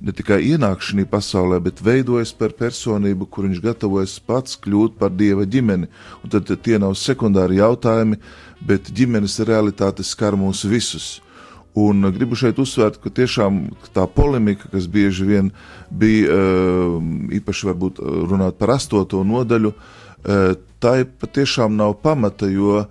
ne 0.00 0.12
tikai 0.12 0.40
ienāk 0.50 0.82
šajā 0.84 1.06
pasaulē, 1.10 1.60
bet 1.62 1.82
veidojas 1.84 2.32
par 2.36 2.54
personību, 2.56 3.28
kur 3.30 3.48
viņš 3.48 3.60
gatavojas 3.64 4.16
pats 4.24 4.58
kļūt 4.64 4.98
par 4.98 5.12
dieva 5.14 5.46
ģimeni. 5.46 5.90
Un 6.22 6.32
tad, 6.32 6.50
tie 6.64 6.78
nav 6.82 6.96
sekundāri 6.98 7.60
jautājumi, 7.60 8.18
bet 8.64 8.90
ģimenes 8.90 9.38
realitāte 9.46 10.06
skar 10.06 10.38
mūs 10.38 10.64
visus. 10.68 11.18
Un 11.74 12.06
gribu 12.14 12.36
šeit 12.38 12.60
uzsvērt, 12.62 13.00
ka 13.02 13.10
tiešām 13.10 13.64
tā 13.96 14.04
polemika, 14.06 14.68
kas 14.70 14.86
bieži 14.86 15.26
vien 15.26 15.50
bija 15.90 16.30
eh, 16.30 16.98
īpaši 17.40 17.66
varbūt 17.66 17.98
eh, 17.98 18.18
runāt 18.30 18.60
par 18.60 18.76
astoto 18.76 19.24
nodaļu, 19.26 19.72
eh, 19.74 20.52
tai 20.78 20.96
patiešām 21.02 21.74
nav 21.74 21.96
pamata, 22.04 22.46
jo 22.46 22.84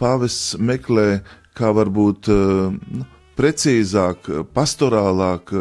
pāvests 0.00 0.56
meklē 0.58 1.22
kā 1.54 1.70
varbūt 1.70 2.26
nu, 2.32 3.04
precīzāk, 3.38 4.26
pastorālāk 4.56 5.52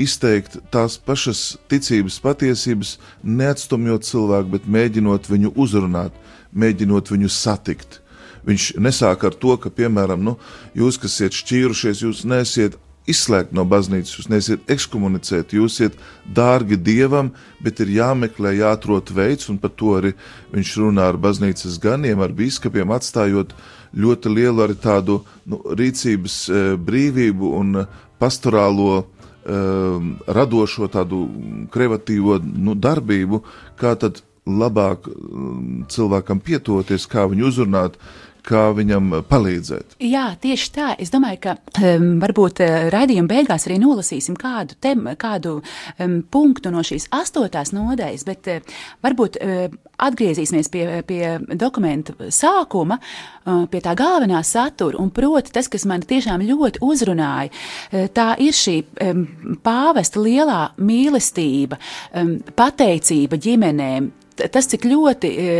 izteikt 0.00 0.58
tās 0.72 0.98
pašas 0.98 1.56
ticības 1.70 2.18
patiesības, 2.24 2.96
neatstumjot 3.22 4.06
cilvēku, 4.08 4.54
bet 4.56 4.68
mēģinot 4.68 5.30
viņu 5.30 5.54
uzrunāt, 5.60 6.16
mēģinot 6.52 7.12
viņu 7.12 7.32
satikt. 7.32 8.00
Viņš 8.46 8.74
nesāk 8.80 9.26
ar 9.28 9.36
to, 9.36 9.56
ka, 9.60 9.72
piemēram, 9.72 10.22
nu, 10.24 10.38
jūs, 10.76 10.96
kas 11.00 11.18
esat 11.20 11.36
šķīrušies, 11.42 12.06
jūs 12.06 12.24
nesiet 12.28 12.78
izslēgt 13.10 13.54
no 13.56 13.64
baznīcas, 13.68 14.12
jūs 14.16 14.28
nesiet 14.30 14.70
ekskomunicēt, 14.70 15.54
jūs 15.56 15.78
esat 15.80 15.98
dārgi 16.36 16.78
dievam, 16.80 17.32
bet 17.64 17.80
ir 17.84 17.92
jāmeklē, 17.96 18.54
jāatrod 18.58 19.12
veids, 19.16 19.48
un 19.52 19.58
par 19.60 19.72
to 19.76 19.94
arī 19.98 20.14
viņš 20.54 20.74
runā 20.82 21.08
ar 21.10 21.20
baznīcas 21.20 21.78
ganiem, 21.82 22.20
ar 22.20 22.34
biskupiem, 22.36 22.92
atstājot 22.94 23.54
ļoti 23.96 24.34
lielu 24.34 24.66
arī 24.66 24.76
tādu 24.78 25.20
nu, 25.48 25.60
rīcības 25.76 26.36
e, 26.48 26.60
brīvību 26.78 27.54
un 27.58 27.82
pastorālo 28.20 29.06
um, 29.44 30.16
radošo 30.26 30.88
tādu 30.92 31.24
kreatīvo 31.72 32.40
nu, 32.42 32.74
darbību, 32.74 33.42
kā 33.80 33.94
tad 34.00 34.22
labāk 34.46 35.06
um, 35.10 35.84
cilvēkam 35.90 36.40
pietoties, 36.42 37.06
kā 37.10 37.26
viņu 37.30 37.48
uzrunāt, 37.50 37.98
kā 38.46 38.70
viņam 38.76 39.12
palīdzēt. 39.28 39.96
Jā, 40.04 40.30
tieši 40.40 40.70
tā. 40.74 40.88
Es 41.00 41.12
domāju, 41.12 41.40
ka 41.44 41.54
um, 41.82 42.12
varbūt 42.22 42.62
uh, 42.64 42.88
raidījuma 42.92 43.30
beigās 43.30 43.66
arī 43.68 43.78
nolasīsim 43.82 44.36
kādu, 44.40 44.76
tem, 44.82 45.04
kādu 45.20 45.58
um, 45.60 46.20
punktu 46.30 46.72
no 46.74 46.84
šīs 46.86 47.10
astotās 47.14 47.74
nodaļas, 47.76 48.26
bet 48.28 48.50
uh, 48.50 48.76
varbūt 49.04 49.40
uh, 49.40 49.66
atgriezīsimies 50.00 50.70
pie, 50.72 50.84
pie 51.08 51.24
dokumenta 51.60 52.30
sākuma, 52.32 53.00
uh, 53.00 53.64
pie 53.70 53.82
tā 53.84 53.94
galvenā 53.98 54.42
satura, 54.46 55.00
un 55.00 55.12
proti 55.14 55.54
tas, 55.54 55.68
kas 55.70 55.86
man 55.88 56.04
tiešām 56.06 56.44
ļoti 56.48 56.84
uzrunāja, 56.86 57.50
uh, 57.52 58.08
tā 58.14 58.32
ir 58.42 58.56
šī 58.56 58.78
um, 59.08 59.26
pāvesta 59.64 60.22
lielā 60.22 60.62
mīlestība, 60.80 61.80
um, 62.16 62.38
pateicība 62.56 63.40
ģimenēm, 63.40 64.10
tas, 64.52 64.68
cik 64.70 64.86
ļoti 64.88 65.30
e, 65.30 65.56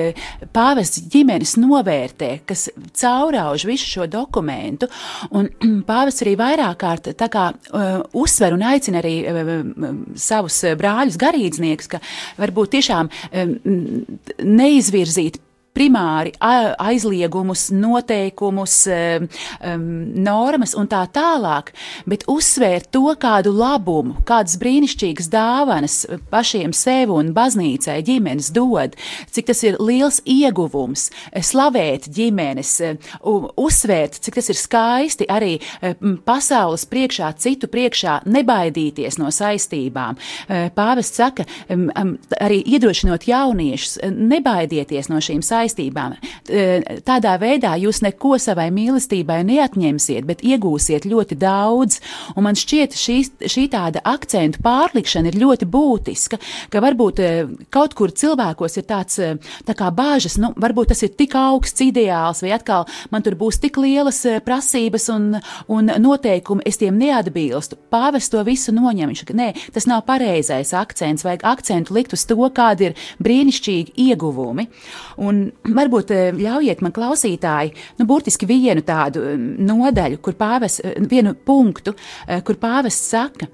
pāvests 0.54 1.02
ģimenes 1.12 1.56
novērtē, 1.60 2.30
kas 2.48 2.68
caurauž 3.00 3.66
visu 3.68 3.88
šo 3.88 4.06
dokumentu, 4.10 4.88
un 5.36 5.50
pāvests 5.88 6.24
arī 6.24 6.36
vairāk 6.40 6.80
kārt 6.80 7.10
kā, 7.30 7.50
uh, 7.76 7.90
uzsver 8.16 8.54
un 8.56 8.64
aicina 8.70 9.02
arī 9.02 9.14
uh, 9.28 9.52
savus 10.18 10.62
brāļus 10.80 11.18
garīdzniekus, 11.20 11.90
ka 11.92 12.00
varbūt 12.40 12.76
tiešām 12.78 13.10
neizvirzīt 14.40 15.40
primāri 15.76 16.32
aizliegumus, 16.42 17.68
noteikumus, 17.70 18.74
normas 20.26 20.74
un 20.74 20.88
tā 20.90 21.04
tālāk, 21.14 21.70
bet 22.10 22.24
uzsvērt 22.30 22.90
to 22.90 23.14
kādu 23.20 23.52
labumu, 23.54 24.16
kādas 24.26 24.58
brīnišķīgas 24.60 25.30
dāvanas 25.30 25.94
pašiem 26.32 26.74
sev 26.76 27.14
un 27.14 27.30
baznīcai 27.36 28.00
ģimenes 28.06 28.50
dod, 28.56 28.96
cik 29.30 29.46
tas 29.52 29.62
ir 29.62 29.78
liels 29.78 30.18
ieguvums, 30.26 31.06
slavēt 31.38 32.10
ģimenes, 32.18 32.74
uzsvērt, 33.22 34.18
cik 34.26 34.40
tas 34.40 34.50
ir 34.50 34.58
skaisti 34.58 35.28
arī 35.30 35.52
pasaules 36.26 36.84
priekšā, 36.90 37.30
citu 37.38 37.70
priekšā, 37.70 38.20
nebaidīties 38.26 39.20
no 39.22 39.30
saistībām. 39.34 40.18
Pāvests 40.74 41.22
saka, 41.22 41.46
arī 41.70 42.58
iedrošinot 42.74 43.30
jauniešus, 43.30 44.00
nebaidieties 44.10 45.12
no 45.14 45.22
šīm 45.22 45.38
saistībām 45.40 45.59
saistībām. 45.60 46.16
Tādā 47.06 47.36
veidā 47.40 47.74
jūs 47.80 48.02
neko 48.04 48.36
savai 48.40 48.68
mīlestībai 48.74 49.40
neatņemsiet, 49.48 50.26
bet 50.28 50.44
iegūsiet 50.46 51.06
ļoti 51.08 51.38
daudz. 51.40 52.00
Un 52.36 52.46
man 52.46 52.58
šķiet, 52.58 52.96
šī, 52.98 53.18
šī 53.50 53.66
tāda 53.72 54.02
akcentu 54.08 54.62
pārlikšana 54.64 55.30
ir 55.30 55.38
ļoti 55.40 55.68
būtiska, 55.70 56.40
ka 56.72 56.82
varbūt 56.82 57.22
kaut 57.72 57.96
kur 57.98 58.12
cilvēkos 58.14 58.78
ir 58.80 58.86
tāds 58.88 59.20
tā 59.66 59.76
kā 59.76 59.90
bāžas, 59.94 60.38
nu, 60.40 60.52
varbūt 60.60 60.92
tas 60.94 61.04
ir 61.06 61.14
tik 61.18 61.36
augsts 61.38 61.84
ideāls, 61.84 62.42
vai 62.44 62.54
atkal 62.56 62.86
man 63.12 63.24
tur 63.26 63.36
būs 63.38 63.60
tik 63.62 63.78
lielas 63.80 64.22
prasības 64.46 65.08
un, 65.14 65.30
un 65.70 65.92
noteikumi, 66.00 66.64
es 66.68 66.80
tiem 66.80 66.98
neatbilstu. 67.00 67.78
Pāvis 67.92 68.30
to 68.32 68.42
visu 68.46 68.74
noņem. 68.74 69.10
Viņš 69.10 69.24
saka, 69.24 69.36
nē, 69.36 69.48
tas 69.74 69.88
nav 69.90 70.04
pareizais 70.08 70.72
akcents, 70.76 71.26
vajag 71.26 71.44
akcentu 71.50 71.96
likt 71.96 72.14
uz 72.16 72.24
to, 72.28 72.38
kādi 72.54 72.90
ir 72.90 72.98
brīnišķīgi 73.22 73.96
ieguvumi. 74.08 74.68
Un 75.20 75.49
varbūt 75.78 76.12
eh, 76.14 76.30
ļaujiet 76.36 76.84
man 76.84 76.94
klausītāji, 76.96 77.74
nu, 78.00 78.06
burtiski 78.08 78.48
vienu 78.48 78.84
tādu 78.86 79.24
mm, 79.34 79.58
nodaļu, 79.68 80.20
kur 80.24 80.36
pāvis, 80.38 80.80
eh, 80.84 80.96
vienu 81.10 81.34
punktu, 81.34 81.94
eh, 82.26 82.42
kur 82.46 82.58
pāvis 82.60 82.98
saka, 83.10 83.50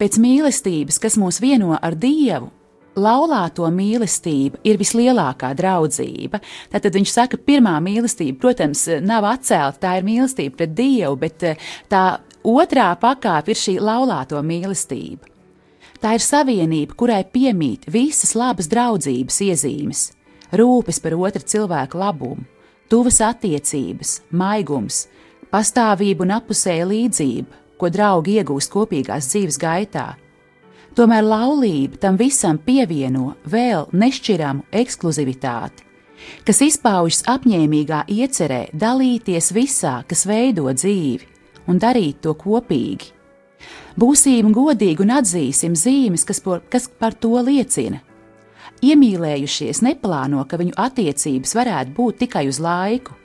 pēc 0.00 0.16
mīlestības, 0.20 1.00
kas 1.02 1.18
mūs 1.20 1.40
vieno 1.42 1.76
ar 1.76 1.96
Dievu, 2.00 2.50
laulāto 3.00 3.68
mīlestība 3.70 4.58
ir 4.66 4.80
vislielākā 4.80 5.52
draudzība. 5.56 6.40
Tātad 6.72 6.96
viņš 6.96 7.12
saka, 7.12 7.38
pirmā 7.38 7.76
mīlestība, 7.84 8.40
protams, 8.42 8.86
nav 9.04 9.28
atcelta, 9.30 9.78
tā 9.86 9.96
ir 10.00 10.08
mīlestība 10.08 10.58
pret 10.58 10.74
Dievu, 10.76 11.16
bet 11.20 11.44
tā 11.92 12.04
otrā 12.42 12.90
pakāpe 13.00 13.54
ir 13.54 13.60
šī 13.60 13.76
laulāto 13.78 14.40
mīlestība. 14.42 15.28
Tā 16.00 16.16
ir 16.16 16.24
savienība, 16.24 16.96
kurai 16.96 17.20
piemīt 17.28 17.84
visas 17.92 18.32
labas 18.34 18.70
draudzības 18.72 19.42
iezīmes 19.46 20.08
rūpes 20.56 21.00
par 21.02 21.16
otra 21.18 21.42
cilvēka 21.42 21.98
labumu, 21.98 22.46
tuvas 22.90 23.20
attiecības, 23.22 24.20
maigums, 24.30 25.04
pastāvība 25.50 26.26
un 26.26 26.34
apusēja 26.38 26.88
līdzība, 26.90 27.60
ko 27.78 27.90
draugi 27.92 28.38
iegūst 28.40 28.72
kopīgās 28.72 29.30
dzīves 29.30 29.60
gaitā. 29.60 30.08
Tomēr 30.98 31.22
laulība 31.24 32.00
tam 32.02 32.18
visam 32.18 32.58
pievieno 32.58 33.36
vēl 33.46 33.86
nešķiramu 33.94 34.66
ekskluzivitāti, 34.74 35.86
kas 36.44 36.60
izpaužas 36.66 37.22
apņēmīgā 37.30 38.02
iecerē 38.10 38.66
dalīties 38.74 39.52
visā, 39.54 40.00
kas 40.10 40.26
veido 40.26 40.66
dzīvi, 40.74 41.30
un 41.70 41.78
darīt 41.78 42.20
to 42.26 42.34
kopīgi. 42.34 43.14
Būsim 44.00 44.50
godīgi 44.56 45.04
un 45.04 45.14
atzīsim 45.20 45.74
zīmes, 45.78 46.24
kas, 46.26 46.40
por, 46.42 46.62
kas 46.70 46.88
par 46.88 47.14
to 47.14 47.36
liecina 47.44 48.00
iemīlējušies 48.84 49.82
neplāno, 49.86 50.44
ka 50.48 50.58
viņu 50.60 50.76
attiecības 50.78 51.56
varētu 51.56 51.96
būt 51.96 52.22
tikai 52.24 52.46
uz 52.50 52.60
laiku. 52.62 53.16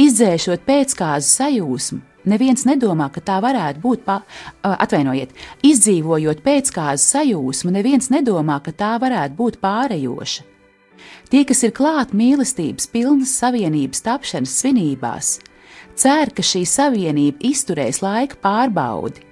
Izdzēšot 0.00 0.64
pēckāzu 0.66 1.28
sajūsmu, 1.28 2.00
neviens 2.32 2.64
nedomā, 2.68 3.10
ka 3.12 3.20
tā 3.24 3.38
varētu 3.44 3.82
būt, 3.82 4.04
pa, 4.06 4.22
atvainojiet, 4.64 5.34
izdzīvojot 5.68 6.40
pēckāzu 6.44 7.04
sajūsmu, 7.04 7.74
neviens 7.74 8.08
nedomā, 8.12 8.60
ka 8.64 8.72
tā 8.72 8.94
varētu 9.02 9.36
būt 9.38 9.60
pārējoša. 9.62 10.48
Tie, 11.32 11.42
kas 11.48 11.62
ir 11.64 11.74
klāt 11.76 12.12
mīlestības 12.16 12.88
pilnas 12.92 13.34
savienības 13.40 14.04
tapšanas 14.04 14.56
svinībās, 14.62 15.34
cer, 15.98 16.32
ka 16.32 16.44
šī 16.44 16.64
savienība 16.68 17.42
izturēs 17.52 18.02
laika 18.04 18.38
pārbaudi. 18.42 19.24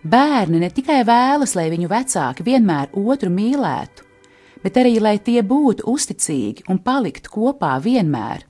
Bērni 0.00 0.62
ne 0.62 0.70
tikai 0.72 1.02
vēlas, 1.04 1.52
lai 1.58 1.68
viņu 1.72 1.90
vecāki 1.90 2.46
vienmēr 2.46 2.88
otru 2.96 3.28
mīlētu, 3.32 4.09
bet 4.64 4.78
arī 4.80 4.98
lai 5.00 5.18
tie 5.18 5.40
būtu 5.42 5.86
uzticīgi 5.90 6.66
un 6.70 6.80
paliktu 6.84 7.32
kopā 7.32 7.76
vienmēr. 7.82 8.46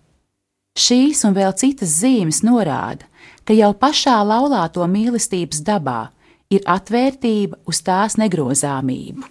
Šīs 0.79 1.25
un 1.27 1.35
vēl 1.37 1.53
citas 1.59 1.99
zīmes 2.01 2.43
norāda, 2.47 3.07
ka 3.45 3.57
jau 3.57 3.73
pašā 3.75 4.21
laulāto 4.25 4.87
mīlestības 4.87 5.65
dabā 5.67 6.09
ir 6.51 6.65
atvērtība 6.67 7.61
uz 7.69 7.83
tās 7.87 8.17
negrozāmību. 8.21 9.27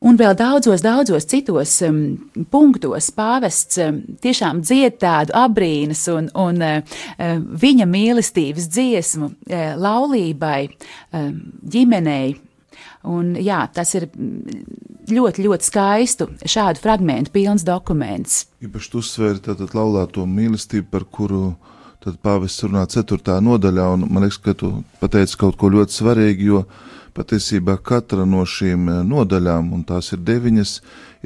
Un 0.00 0.16
vēl 0.16 0.32
daudzos, 0.32 0.80
daudzos 0.80 1.26
citos 1.28 1.74
um, 1.84 1.98
punktos 2.48 3.10
pāvests 3.12 3.76
um, 3.84 3.98
tiešām 4.24 4.62
dzied 4.64 4.96
tādu 5.02 5.34
abrīnas 5.36 6.06
un, 6.08 6.30
un 6.40 6.64
uh, 6.64 7.02
viņa 7.36 7.84
mīlestības 7.84 8.70
dziesmu 8.72 9.28
uh, 9.28 9.74
laulībai, 9.76 10.62
um, 11.12 11.34
ģimenei, 11.68 12.38
Un, 13.08 13.32
jā, 13.40 13.62
tas 13.72 13.94
ir 13.96 14.10
ļoti, 15.14 15.44
ļoti 15.46 15.66
skaistu 15.66 16.28
šādu 16.44 16.82
fragment 16.82 17.32
pilns 17.34 17.64
dokuments. 17.66 18.44
Īpaši 18.64 18.94
uzsvērt 19.00 19.46
tātad 19.48 19.74
laulāto 19.76 20.26
mīlestību, 20.28 20.88
par 20.92 21.06
kuru 21.10 21.54
tad 22.00 22.16
pāvests 22.24 22.64
runā 22.64 22.86
4. 22.88 23.36
nodaļā, 23.44 23.88
un 23.94 24.06
man 24.08 24.24
liekas, 24.24 24.40
ka 24.40 24.56
tu 24.56 24.72
pateici 25.02 25.38
kaut 25.40 25.58
ko 25.60 25.68
ļoti 25.72 25.98
svarīgu, 25.98 26.46
jo 26.52 26.62
patiesībā 27.16 27.76
katra 27.84 28.24
no 28.28 28.44
šīm 28.48 28.88
eh, 28.88 29.00
nodaļām, 29.06 29.72
un 29.76 29.82
tās 29.84 30.12
ir 30.14 30.22
deviņas, 30.24 30.76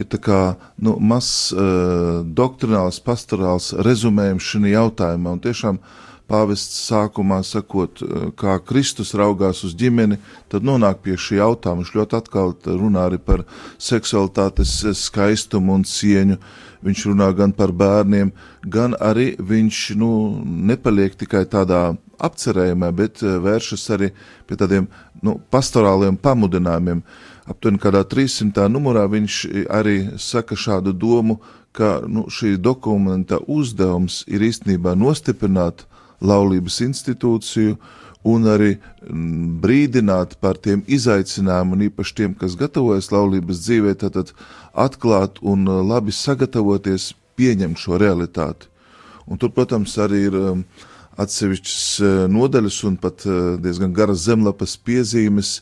ir 0.01 0.09
tā 0.11 0.18
kā 0.18 0.38
nu, 0.83 0.97
mazs 0.99 1.53
uh, 1.55 2.25
doktrināls, 2.27 2.99
pastorāls 3.05 3.68
rezumējums 3.87 4.49
šī 4.51 4.73
jautājumā, 4.73 5.37
un 5.37 5.42
tiešām 5.44 5.79
uh, 5.79 6.04
pāvests 6.31 6.89
sākumā 6.89 7.43
sakot, 7.45 8.03
eh, 8.03 8.31
kā 8.37 8.59
Kristus 8.65 9.15
raugās 9.15 9.65
uz 9.65 9.75
ģimeni, 9.75 10.19
tad 10.49 10.63
nonāk 10.63 11.03
pie 11.03 11.17
šī 11.17 11.41
jautājuma. 11.41 11.85
Viņš 11.85 11.93
ļoti 11.99 12.17
atkal 12.17 12.55
runā 12.65 13.09
arī 13.09 13.19
par 13.19 13.45
seksualitātes 13.79 14.85
skaistumu 14.95 15.75
un 15.75 15.85
cieņu. 15.85 16.39
Viņš 16.85 17.05
runā 17.09 17.35
gan 17.37 17.53
par 17.53 17.73
bērniem, 17.73 18.33
gan 18.69 18.93
arī 19.01 19.37
viņš 19.37 19.97
nu, 19.97 20.43
nepaliek 20.45 21.15
tikai 21.17 21.45
tādā 21.47 21.97
apcerējumā, 22.19 22.95
bet 22.95 23.23
eh, 23.23 23.39
vēršas 23.39 23.91
arī 23.91 24.13
pie 24.47 24.57
tādiem 24.57 24.89
nu, 25.23 25.41
pastorāliem 25.51 26.17
pamudinājumiem. 26.17 27.03
Aptuveni 27.47 27.79
kādā 27.79 28.05
300. 28.09 28.69
numurā 28.73 29.05
viņš 29.11 29.35
arī 29.69 30.19
saka 30.19 30.57
šādu 30.57 30.93
domu, 30.97 31.41
ka 31.73 32.01
nu, 32.09 32.29
šī 32.31 32.57
dokumenta 32.57 33.41
uzdevums 33.51 34.23
ir 34.31 34.41
īstenībā 34.41 34.95
nostiprināt 34.97 35.85
laulības 36.25 36.81
institūciju 36.89 37.77
un 38.25 38.49
arī 38.49 38.73
mm, 38.75 39.59
brīdināt 39.61 40.39
par 40.41 40.59
tiem 40.65 40.83
izaicinājumiem, 40.89 41.75
un 41.77 41.85
īpaši 41.91 42.17
tiem, 42.21 42.37
kas 42.39 42.57
gatavojas 42.61 43.11
laulības 43.13 43.61
dzīvē, 43.67 43.95
tad 44.01 44.33
atklāt 44.73 45.41
un 45.45 45.69
uh, 45.69 45.83
labi 45.85 46.15
sagatavoties 46.15 47.13
pieņemt 47.39 47.81
šo 47.81 48.01
realitāti. 48.01 48.71
Un 49.29 49.41
tur, 49.41 49.53
protams, 49.53 49.97
arī 50.01 50.27
ir 50.31 50.39
um, 50.41 50.65
atsevišķas 51.21 51.89
uh, 52.01 52.13
nodaļas 52.33 52.81
un 52.89 52.97
pat 53.01 53.27
uh, 53.29 53.57
diezgan 53.61 53.93
garas 53.97 54.25
zemlapas 54.25 54.79
piezīmes, 54.81 55.59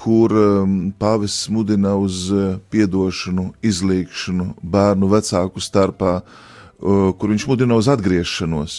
kur 0.00 0.34
um, 0.34 0.76
pāvis 0.98 1.44
mudina 1.52 1.94
uz 2.00 2.24
piedošanu, 2.72 3.50
izlīgšanu 3.62 4.54
bērnu 4.62 5.10
vecāku 5.12 5.60
starpā, 5.60 6.22
kur 6.80 7.28
viņš 7.28 7.44
mudina 7.44 7.76
uz 7.76 7.90
atgriešanos. 7.92 8.78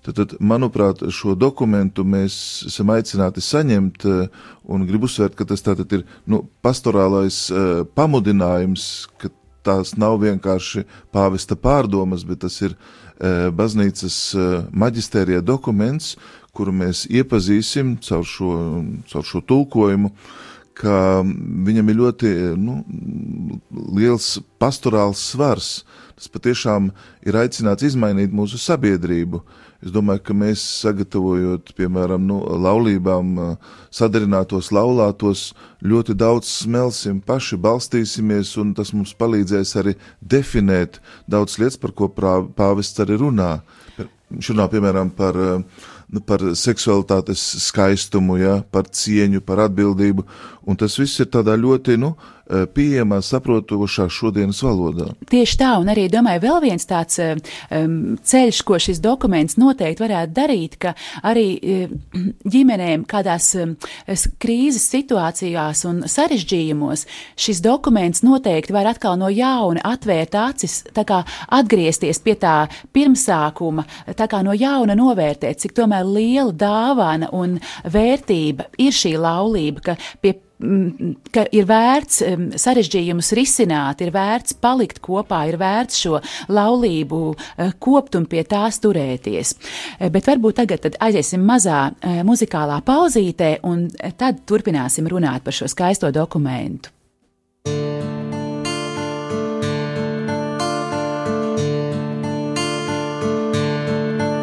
Tad, 0.00 0.16
tad, 0.16 0.30
manuprāt, 0.40 1.02
šo 1.12 1.34
dokumentu 1.36 2.06
mēs 2.08 2.34
esam 2.70 2.88
aicināti 2.94 3.42
saņemt, 3.44 4.06
un 4.72 4.86
gribu 4.88 5.04
uzsvērt, 5.10 5.36
ka 5.36 5.44
tas 5.50 5.60
tātad 5.60 5.92
ir 5.92 6.06
nu, 6.24 6.46
pastorālais 6.64 7.42
uh, 7.52 7.82
pamudinājums, 7.98 8.86
ka 9.20 9.28
tās 9.66 9.92
nav 10.00 10.16
vienkārši 10.22 10.86
pāvesta 11.12 11.56
pārdomas, 11.56 12.24
bet 12.24 12.40
tas 12.46 12.56
ir 12.64 12.72
uh, 12.72 13.50
baznīcas 13.52 14.18
uh, 14.38 14.54
maģistērija 14.72 15.44
dokuments, 15.44 16.14
kuru 16.56 16.72
mēs 16.74 17.04
iepazīsim 17.12 17.98
caur 18.04 18.24
šo, 18.26 18.54
caur 19.12 19.26
šo 19.26 19.44
tulkojumu, 19.44 20.14
ka 20.78 21.22
viņam 21.66 21.90
ir 21.90 21.98
ļoti 21.98 22.30
nu, 22.60 22.80
liels 23.96 24.38
pastorāls 24.60 25.22
svars. 25.32 25.80
Tas 26.20 26.28
patiešām 26.28 26.90
ir 27.24 27.36
aicināts 27.40 27.86
izmainīt 27.88 28.32
mūsu 28.36 28.60
sabiedrību. 28.60 29.40
Es 29.80 29.92
domāju, 29.94 30.20
ka 30.26 30.34
mēs 30.36 30.60
sagatavojot, 30.82 31.72
piemēram, 31.78 32.26
nu, 32.28 32.42
laulībām, 32.60 33.30
sadarinātos, 33.96 34.68
laulātos, 34.76 35.46
ļoti 35.80 36.18
daudz 36.20 36.50
smelsim, 36.66 37.22
paši 37.24 37.56
balstīsimies, 37.64 38.52
un 38.60 38.74
tas 38.76 38.92
mums 38.92 39.14
palīdzēs 39.16 39.72
arī 39.80 39.96
definēt 40.20 41.00
daudz 41.24 41.56
lietas, 41.62 41.80
par 41.80 41.96
ko 41.96 42.10
pāvests 42.12 43.00
arī 43.00 43.16
runā. 43.22 43.54
Viņš 44.30 44.52
runā, 44.52 44.68
piemēram, 44.70 45.14
par 45.16 45.40
nu, 46.10 46.20
par 46.26 46.42
seksualitātes 46.58 47.40
skaistumu, 47.66 48.36
ja, 48.40 48.58
par 48.74 48.88
cieņu, 48.90 49.42
par 49.46 49.64
atbildību, 49.66 50.26
un 50.66 50.76
tas 50.76 50.98
viss 51.00 51.20
ir 51.22 51.30
tādā 51.32 51.56
ļoti, 51.60 51.98
nu, 52.00 52.14
Eh, 52.50 52.64
pieejamā, 52.66 53.20
saprotošā 53.22 54.08
šodienas 54.10 54.58
valodā. 54.66 55.04
Tieši 55.30 55.58
tā, 55.60 55.68
un 55.78 55.90
arī 55.92 56.08
domāju, 56.10 56.40
vēl 56.42 56.56
viens 56.64 56.88
tāds 56.88 57.20
um, 57.22 58.16
ceļš, 58.26 58.58
ko 58.66 58.78
šis 58.82 58.98
dokuments 59.04 59.54
noteikti 59.60 60.02
varētu 60.02 60.34
darīt, 60.34 60.74
ka 60.82 60.96
arī 61.30 61.44
ģimenēm 62.50 63.04
kādās 63.06 63.52
um, 63.60 63.76
krīzes 64.42 64.88
situācijās 64.90 65.84
un 65.86 66.02
sarežģījumos 66.10 67.06
šis 67.38 67.62
dokuments 67.62 68.24
noteikti 68.26 68.74
var 68.74 68.90
atkal 68.96 69.20
no 69.20 69.30
jauna 69.30 69.86
atvērt 69.92 70.34
acis, 70.42 70.80
tā 70.90 71.06
kā 71.06 71.22
atgriezties 71.54 72.18
pie 72.18 72.34
tā 72.34 72.64
pirmsākuma, 72.90 73.86
tā 74.18 74.26
kā 74.26 74.42
no 74.42 74.58
jauna 74.58 74.98
novērtēt, 74.98 75.62
cik 75.62 75.78
tomēr 75.78 76.02
liela 76.18 76.50
dāvana 76.50 77.30
un 77.30 77.60
vērtība 77.86 78.72
ir 78.82 79.02
šī 79.04 79.20
laulība, 79.22 79.92
ka 79.92 80.00
pie 80.18 80.40
ka 81.32 81.44
ir 81.56 81.66
vērts 81.68 82.20
sarežģījumus 82.60 83.32
risināt, 83.36 84.02
ir 84.04 84.12
vērts 84.14 84.56
palikt 84.60 85.00
kopā, 85.04 85.42
ir 85.48 85.56
vērts 85.60 86.00
šo 86.02 86.20
laulību 86.52 87.20
eh, 87.32 87.72
kopt 87.80 88.18
un 88.18 88.28
pie 88.30 88.44
tās 88.48 88.80
turēties. 88.82 89.54
Eh, 89.98 90.10
bet 90.12 90.28
varbūt 90.28 90.60
tagad 90.60 91.00
aiziesim 91.00 91.44
mazā 91.46 91.90
eh, 91.90 92.20
muzikālā 92.26 92.80
pauzītē, 92.86 93.56
un 93.68 93.88
tad 94.20 94.44
turpināsim 94.48 95.08
runāt 95.08 95.46
par 95.46 95.56
šo 95.56 95.70
skaisto 95.70 96.12
dokumentu. 96.14 96.92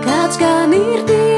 Kāds 0.08 0.38
gan 0.42 0.74
ir 0.76 1.04
Dieva 1.08 1.37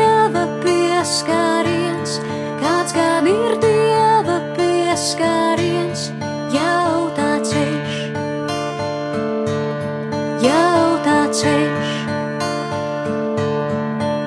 skāriens, 5.09 6.09
jautā 6.53 7.29
ceļš, 7.49 7.95
jautā 10.43 11.17
ceļš. 11.39 11.93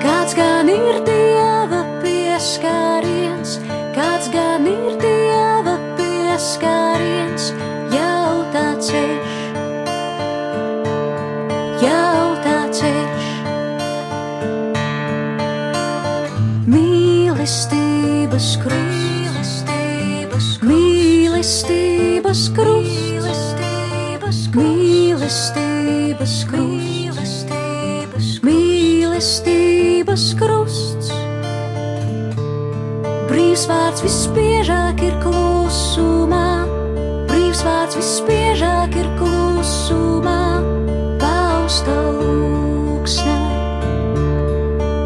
Kāds 0.02 0.34
gan 0.38 0.72
ir 0.72 1.02
Dieva 1.06 1.84
pieskāriens, 2.02 3.58
kāds 3.94 4.32
gan 4.34 4.66
ir 4.70 4.98
Dieva 5.02 5.76
pieskāriens, 6.00 6.91
mīlestības 22.32 24.38
krusts, 24.48 24.56
mīlestības 24.56 26.36
krusts, 26.48 28.30
mīlestības 28.46 30.24
krusts. 30.40 31.10
Brīvs 33.28 33.66
vārds 33.68 34.00
vispiežāk 34.06 35.04
ir 35.04 35.12
klusumā, 35.20 36.64
brīvs 37.28 37.60
vārds 37.68 38.00
vispiežāk 38.00 38.96
ir 38.96 39.12
klusumā, 39.20 40.64
pausta 41.20 41.98
lūksnā, 42.16 43.38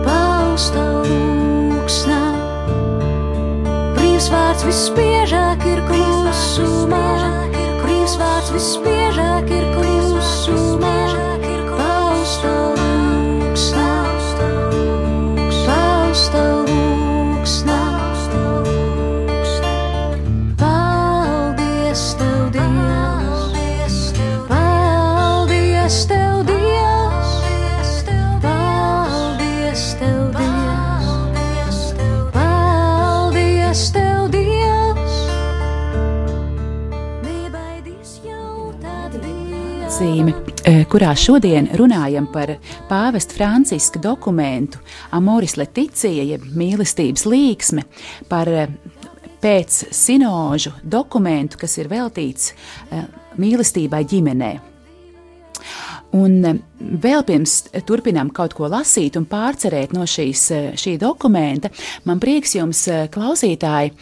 pausta 0.07 0.87
lūksnā. 1.11 2.23
Brīvs 3.99 4.31
vārds 4.31 4.63
vispiežāk 4.71 5.67
ir 5.75 5.83
klusumā 5.91 7.16
klusumā, 8.57 8.79
brīvs 8.81 9.51
vārds 9.51 9.51
visbiežāk 9.51 9.51
ir 9.53 9.67
klusumā. 9.75 11.06
Nozīme, 39.97 40.33
e, 40.69 40.85
kurā 40.93 41.15
šodien 41.17 41.71
runājam 41.79 42.27
par 42.29 42.51
pāvesta 42.89 43.33
Franciska 43.33 44.01
dokumentu 44.03 44.79
Amoris 45.17 45.57
Leticija, 45.57 46.25
jeb 46.35 46.45
mīlestības 46.53 47.25
līksme, 47.25 47.87
par 48.29 48.49
e, 48.49 48.67
pēc 49.41 49.87
sinožu 49.97 50.75
dokumentu, 50.83 51.57
kas 51.63 51.79
ir 51.81 51.89
veltīts 51.89 52.53
e, 52.53 53.07
mīlestībai 53.41 54.05
ģimenei. 54.05 54.76
Un 56.17 56.37
eh, 56.47 56.59
vēl 57.03 57.25
pirms 57.27 57.57
turpinām 57.89 58.31
kaut 58.35 58.55
ko 58.57 58.69
lasīt 58.71 59.17
un 59.19 59.27
pārcerēt 59.29 59.93
no 59.97 60.07
šīs, 60.09 60.45
eh, 60.55 60.69
šī 60.79 60.97
dokumenta, 61.03 61.71
man 62.09 62.21
prieks 62.23 62.57
jums, 62.57 62.85
eh, 62.93 63.07
klausītāji, 63.13 63.93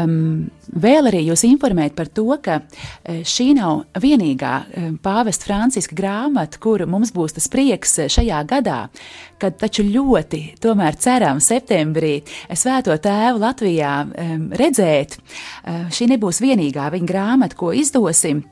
um, 0.00 0.44
vēl 0.84 1.10
arī 1.10 1.24
jūs 1.28 1.44
informēt 1.48 1.96
par 1.96 2.08
to, 2.14 2.26
ka 2.42 2.60
šī 3.04 3.46
nav 3.58 3.84
vienīgā 4.00 4.98
pāvesta 5.04 5.46
Franciska 5.48 5.96
grāmata, 5.98 6.58
kuru 6.58 6.86
mums 6.90 7.12
būs 7.14 7.36
tas 7.36 7.48
prieks 7.52 7.98
šajā 8.10 8.40
gadā, 8.48 8.78
kad 9.38 9.58
taču 9.60 9.84
ļoti, 9.84 10.56
tomēr 10.64 10.96
ceram, 10.96 11.42
septembrī 11.44 12.16
svēto 12.56 12.96
tēvu 12.96 13.44
Latvijā 13.44 13.92
um, 14.06 14.48
redzēt. 14.56 15.18
Uh, 15.20 15.86
šī 15.92 16.10
nebūs 16.14 16.40
vienīgā 16.44 16.88
viņa 16.96 17.12
grāmata, 17.12 17.60
ko 17.60 17.72
izdosim. 17.76 18.44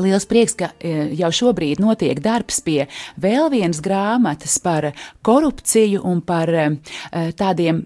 Liels 0.00 0.26
prieks, 0.30 0.56
ka 0.58 0.72
e, 0.78 1.10
jau 1.18 1.30
šobrīd 1.34 1.82
notiek 1.82 2.20
darbs 2.24 2.60
pie 2.64 2.84
vēl 3.20 3.50
vienas 3.52 3.82
grāmatas 3.84 4.58
par 4.62 4.90
korupciju 5.22 6.02
un 6.04 6.22
par 6.26 6.50
e, 6.50 6.68
tādiem 7.38 7.84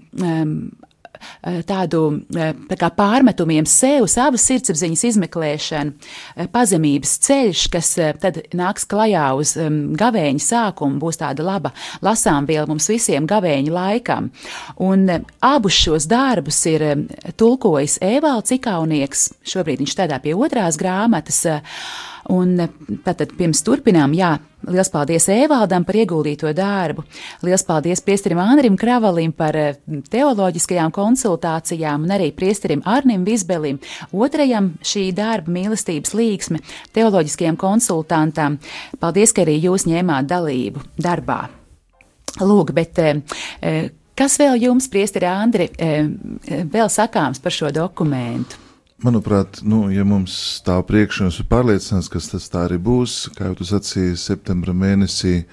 tādu 1.68 2.02
eh, 2.37 2.54
tā 2.78 2.90
pārmetumiem 2.94 3.66
sev, 3.68 4.07
savas 4.11 4.44
sirdsapziņas 4.48 5.04
izmeklēšanu, 5.11 5.94
eh, 6.37 6.48
pazemības 6.52 7.14
ceļš, 7.26 7.64
kas 7.72 7.92
tad 8.22 8.40
nāks 8.57 8.87
klajā 8.88 9.26
uz 9.38 9.54
gavēņa 9.98 10.44
sākumu, 10.44 11.00
būs 11.02 11.20
tāda 11.22 11.46
laba 11.46 11.72
lasāmviela 12.04 12.68
mums 12.70 12.88
visiem 12.90 13.26
gavēņa 13.28 13.74
laikam. 13.74 14.31
Un 14.83 15.09
abus 15.44 15.78
šos 15.78 16.09
darbus 16.11 16.61
ir 16.70 16.85
tulkojis 17.38 17.98
Evalds 18.04 18.54
Ikaunieks, 18.59 19.28
šobrīd 19.48 19.85
viņš 19.85 19.98
tādā 20.02 20.20
pie 20.22 20.37
otrās 20.37 20.78
grāmatas, 20.81 21.44
Un 22.28 22.58
tātad 23.06 23.30
pirms 23.38 23.62
turpinām, 23.64 24.12
jā, 24.12 24.34
liels 24.68 24.90
paldies 24.92 25.30
Ēvaldam 25.32 25.86
par 25.88 25.96
ieguldīto 25.96 26.50
darbu. 26.52 27.06
Liels 27.46 27.64
paldies 27.64 28.02
priesterim 28.04 28.40
Andrim 28.42 28.76
Kravalim 28.76 29.32
par 29.32 29.56
teoloģiskajām 30.12 30.92
konsultācijām 30.92 32.04
un 32.04 32.12
arī 32.18 32.28
priesterim 32.36 32.84
Arnim 32.84 33.24
Vizbelim, 33.24 33.80
otrajam 34.12 34.74
šī 34.84 35.06
darba 35.16 35.54
mīlestības 35.56 36.12
līksme, 36.18 36.60
teoloģiskajam 36.92 37.56
konsultantam. 37.56 38.60
Paldies, 39.00 39.32
ka 39.32 39.46
arī 39.46 39.56
jūs 39.64 39.88
ņēmāt 39.88 40.28
dalību 40.28 40.84
darbā. 41.00 41.46
Lūk, 42.44 42.76
bet 42.76 43.00
Kas 44.18 44.34
vēl 44.34 44.56
jums, 44.58 44.88
Priesteri 44.90 45.28
Andri, 45.30 45.68
vēl 45.78 46.88
sakāms 46.90 47.38
par 47.38 47.54
šo 47.54 47.70
dokumentu? 47.70 48.67
Manuprāt, 48.98 49.61
nu, 49.62 49.84
ja 49.94 50.02
mums 50.02 50.34
stāv 50.58 50.80
priekšā 50.88 51.28
un 51.28 51.30
ir 51.30 51.46
pārliecināts, 51.46 52.08
ka 52.11 52.18
tas 52.18 52.48
tā 52.50 52.64
arī 52.66 52.80
būs, 52.82 53.28
kā 53.37 53.46
jau 53.46 53.58
tu 53.61 53.66
sacīji, 53.68 54.16
septembra 54.18 54.74
mēnesī 54.74 55.44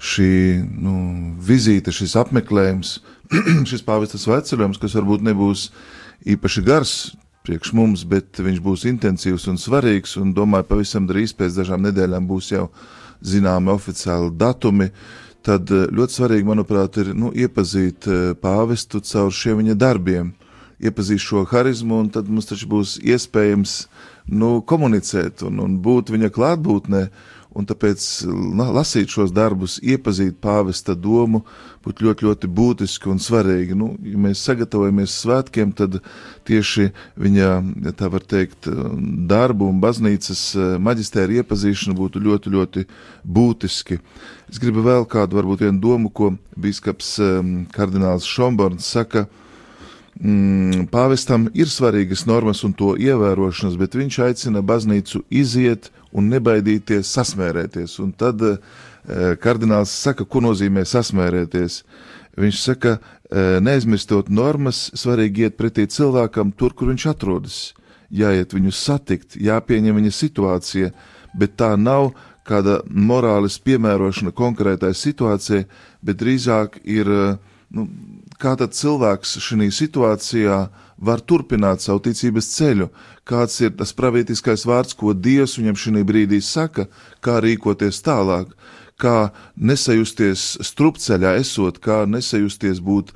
šī 0.00 0.30
nu, 0.64 0.94
vizīte, 1.36 1.92
šis 1.92 2.16
apmeklējums, 2.16 2.94
šis 3.68 3.84
pāvestas 3.84 4.24
veceļojums, 4.30 4.80
kas 4.80 4.96
varbūt 4.96 5.26
nebūs 5.28 5.66
īpaši 6.32 6.64
gars 6.64 6.94
priekš 7.44 7.74
mums, 7.76 8.06
bet 8.08 8.40
viņš 8.40 8.64
būs 8.64 8.88
intensīvs 8.88 9.44
un 9.52 9.60
svarīgs, 9.60 10.16
un 10.16 10.32
domāju, 10.32 10.70
pavisam 10.72 11.04
drīz 11.10 11.36
pēc 11.36 11.60
dažām 11.60 11.84
nedēļām 11.90 12.24
būs 12.24 12.54
jau 12.54 12.70
zināmi 13.20 13.68
oficiāli 13.74 14.32
datumi, 14.40 14.88
tad 15.44 15.68
eh, 15.76 15.90
ļoti 15.92 16.22
svarīgi, 16.22 16.48
manuprāt, 16.48 16.96
ir 17.04 17.12
nu, 17.12 17.36
iepazīt 17.36 18.08
eh, 18.08 18.28
pāvestu 18.40 19.04
caur 19.04 19.28
šiem 19.28 19.60
viņa 19.60 19.76
darbiem 19.76 20.32
iepazīst 20.78 21.26
šo 21.26 21.44
harizmu, 21.48 22.02
un 22.04 22.12
tad 22.12 22.28
mums 22.30 22.48
taču 22.50 22.68
būs 22.70 22.98
iespējams 23.02 23.80
nu, 24.30 24.58
komunicēt 24.68 25.42
un, 25.48 25.58
un 25.64 25.80
būt 25.82 26.14
viņa 26.14 26.32
klātbūtnē. 26.34 27.08
Un 27.58 27.64
tāpēc 27.66 28.02
lasīt 28.76 29.08
šos 29.10 29.32
darbus, 29.34 29.78
iepazīt 29.80 30.36
pāvesta 30.44 30.92
domu, 30.94 31.40
būtu 31.82 32.04
ļoti, 32.04 32.26
ļoti 32.28 32.50
būtiski 32.54 33.08
un 33.10 33.18
svarīgi. 33.24 33.74
Nu, 33.74 33.88
ja 34.04 34.20
mēs 34.20 34.42
sagatavojamies 34.46 35.14
svētkiem, 35.24 35.72
tad 35.74 35.96
tieši 36.46 36.90
viņa, 37.18 37.48
ja 37.88 37.94
tā 37.98 38.12
var 38.12 38.22
teikt, 38.28 38.68
darbu 39.32 39.72
un 39.72 39.80
baznīcas 39.82 40.44
maģistēra 40.84 41.40
iepazīšana 41.40 41.96
būtu 41.98 42.22
ļoti, 42.28 42.54
ļoti 42.54 42.86
būtiski. 43.24 43.98
Es 44.52 44.62
gribu 44.62 44.84
vēl 44.84 45.08
kādu, 45.08 45.40
varbūt 45.40 45.64
vienu 45.64 45.82
domu, 45.82 46.12
ko 46.12 46.34
bīskaps 46.54 47.16
kardināls 47.74 48.28
Šomborns 48.28 48.92
saka, 48.92 49.24
uh, 49.24 49.47
mm, 50.16 50.88
pāvestam 50.92 51.48
ir 51.54 51.70
svarīgas 51.70 52.24
normas 52.28 52.64
un 52.66 52.74
to 52.76 52.94
ievērošanas, 52.98 53.78
bet 53.80 53.96
viņš 53.98 54.18
aicina 54.28 54.62
baznīcu 54.62 55.22
iziet 55.30 55.90
un 56.12 56.30
nebaidīties 56.32 57.10
sasmērēties. 57.16 57.98
Un 58.04 58.12
tad 58.16 58.42
e, 58.44 58.54
kardināls 59.42 59.92
saka, 59.92 60.24
ko 60.24 60.42
nozīmē 60.44 60.84
sasmērēties. 60.88 61.82
Viņš 62.38 62.62
saka, 62.62 62.96
e, 62.98 63.58
neaizmirstot 63.64 64.30
normas, 64.30 64.88
svarīgi 64.96 65.48
iet 65.48 65.58
pretī 65.58 65.88
cilvēkam 65.90 66.54
tur, 66.56 66.74
kur 66.74 66.92
viņš 66.92 67.06
atrodas. 67.12 67.60
Jāiet 68.08 68.54
viņu 68.56 68.72
satikt, 68.72 69.36
jāpieņem 69.36 70.00
viņa 70.00 70.14
situācija, 70.16 70.92
bet 71.36 71.58
tā 71.60 71.74
nav 71.76 72.14
kāda 72.48 72.78
morāles 72.88 73.58
piemērošana 73.60 74.32
konkrētai 74.36 74.94
situācijai, 74.96 75.66
bet 76.00 76.20
drīzāk 76.22 76.80
ir 76.88 77.10
nu, 77.68 77.84
kā 78.38 78.54
tad 78.58 78.74
cilvēks 78.78 79.38
šajā 79.42 79.70
situācijā 79.74 80.58
var 80.98 81.22
turpināt 81.22 81.82
savu 81.82 82.02
ticības 82.08 82.50
ceļu, 82.56 82.88
kāds 83.28 83.60
ir 83.62 83.74
tas 83.78 83.94
pravietiskais 83.94 84.66
vārds, 84.66 84.96
ko 84.98 85.14
Dievs 85.14 85.58
viņam 85.58 85.78
šajā 85.78 86.04
brīdī 86.06 86.40
saka, 86.42 86.88
kā 87.20 87.38
rīkoties 87.44 88.02
tālāk, 88.06 88.54
kā 88.98 89.30
nesajusties 89.54 90.58
strupceļā 90.66 91.36
esot, 91.42 91.78
kā 91.78 92.04
nesajusties 92.06 92.80
būt 92.82 93.12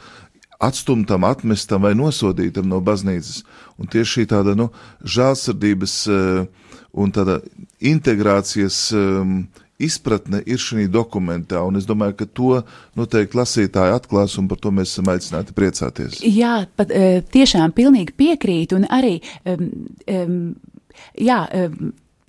atstumtam, 0.62 1.26
atmestam 1.26 1.82
vai 1.82 1.94
nosodītam 1.98 2.68
no 2.70 2.78
baznīcas. 2.84 3.42
Un 3.82 3.90
tieši 3.90 4.12
šī 4.12 4.26
tāda 4.30 4.54
nu, 4.58 4.68
žēlsirdības 5.02 5.96
uh, 6.06 6.44
un 6.92 7.14
tāda 7.14 7.40
integrācijas 7.82 8.78
um, 8.94 9.42
izpratne 9.82 10.42
ir 10.46 10.60
šī 10.62 10.86
dokumentā, 10.92 11.62
un 11.66 11.78
es 11.80 11.86
domāju, 11.88 12.16
ka 12.20 12.26
to 12.26 12.60
noteikti 12.98 13.38
lasītāji 13.38 13.96
atklās, 13.96 14.36
un 14.40 14.50
par 14.50 14.60
to 14.62 14.72
mēs 14.74 14.94
esam 14.94 15.10
aicināti 15.12 15.56
priecāties. 15.56 16.20
Jā, 16.26 16.62
pat 16.76 16.92
e, 16.94 17.22
tiešām 17.34 17.74
pilnīgi 17.76 18.14
piekrīt, 18.18 18.76
un 18.76 18.86
arī, 18.92 19.16
um, 19.48 19.66
um, 20.06 20.38
jā, 21.18 21.40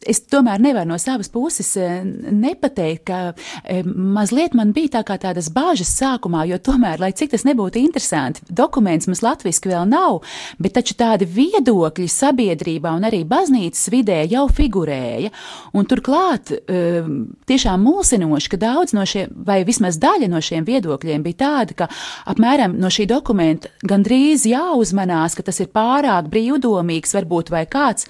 es 0.10 0.22
tomēr 0.32 0.62
nevaru 0.64 0.90
no 0.92 0.98
savas 1.02 1.30
puses 1.32 1.74
eh, 1.80 2.02
nepateikt, 2.04 3.04
ka 3.08 3.20
eh, 3.64 3.84
mazliet 3.84 4.56
man 4.58 4.74
bija 4.76 4.98
tā 4.98 5.04
kā 5.08 5.18
tādas 5.22 5.50
bāžas 5.54 5.92
sākumā, 5.98 6.46
jo 6.50 6.60
tomēr, 6.64 7.02
lai 7.02 7.12
cik 7.16 7.34
tas 7.34 7.46
nebūtu 7.48 7.82
interesanti, 7.82 8.44
dokuments 8.50 9.10
mums 9.10 9.24
latviski 9.26 9.72
vēl 9.72 9.88
nav, 9.90 10.22
bet 10.62 10.76
taču 10.78 10.98
tādi 11.00 11.28
viedokļi 11.30 12.10
sabiedrībā 12.12 12.94
un 12.98 13.08
arī 13.10 13.24
baznīcas 13.28 13.90
vidē 13.94 14.22
jau 14.32 14.46
figurēja. 14.52 15.34
Un 15.78 15.90
turklāt 15.90 16.54
eh, 16.54 17.02
tiešām 17.50 17.84
mulsinoši, 17.84 18.54
ka 18.54 18.62
daudz 18.62 18.96
no 18.98 19.06
šiem, 19.10 19.34
vai 19.48 19.62
vismaz 19.68 20.00
daļa 20.02 20.32
no 20.32 20.42
šiem 20.44 20.68
viedokļiem 20.68 21.26
bija 21.26 21.42
tāda, 21.44 21.78
ka 21.84 21.90
apmēram 22.30 22.78
no 22.80 22.92
šī 22.94 23.08
dokumenta 23.12 23.72
gandrīz 23.88 24.48
jāuzmanās, 24.50 25.38
ka 25.38 25.46
tas 25.48 25.62
ir 25.64 25.72
pārāk 25.74 26.30
brīvdomīgs, 26.34 27.16
varbūt 27.18 27.54
vai 27.54 27.66
kāds 27.70 28.08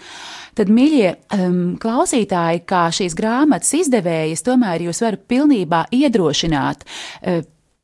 tad, 0.58 0.70
mīļie 0.74 1.10
um, 1.36 1.60
klausītāji, 1.84 2.64
kā 2.70 2.86
šīs 2.96 3.16
grāmatas 3.20 3.74
izdevējas, 3.82 4.46
tomēr 4.48 4.88
jūs 4.88 5.04
varat 5.04 5.28
pilnībā 5.32 5.86
iedrošināt. 5.94 6.88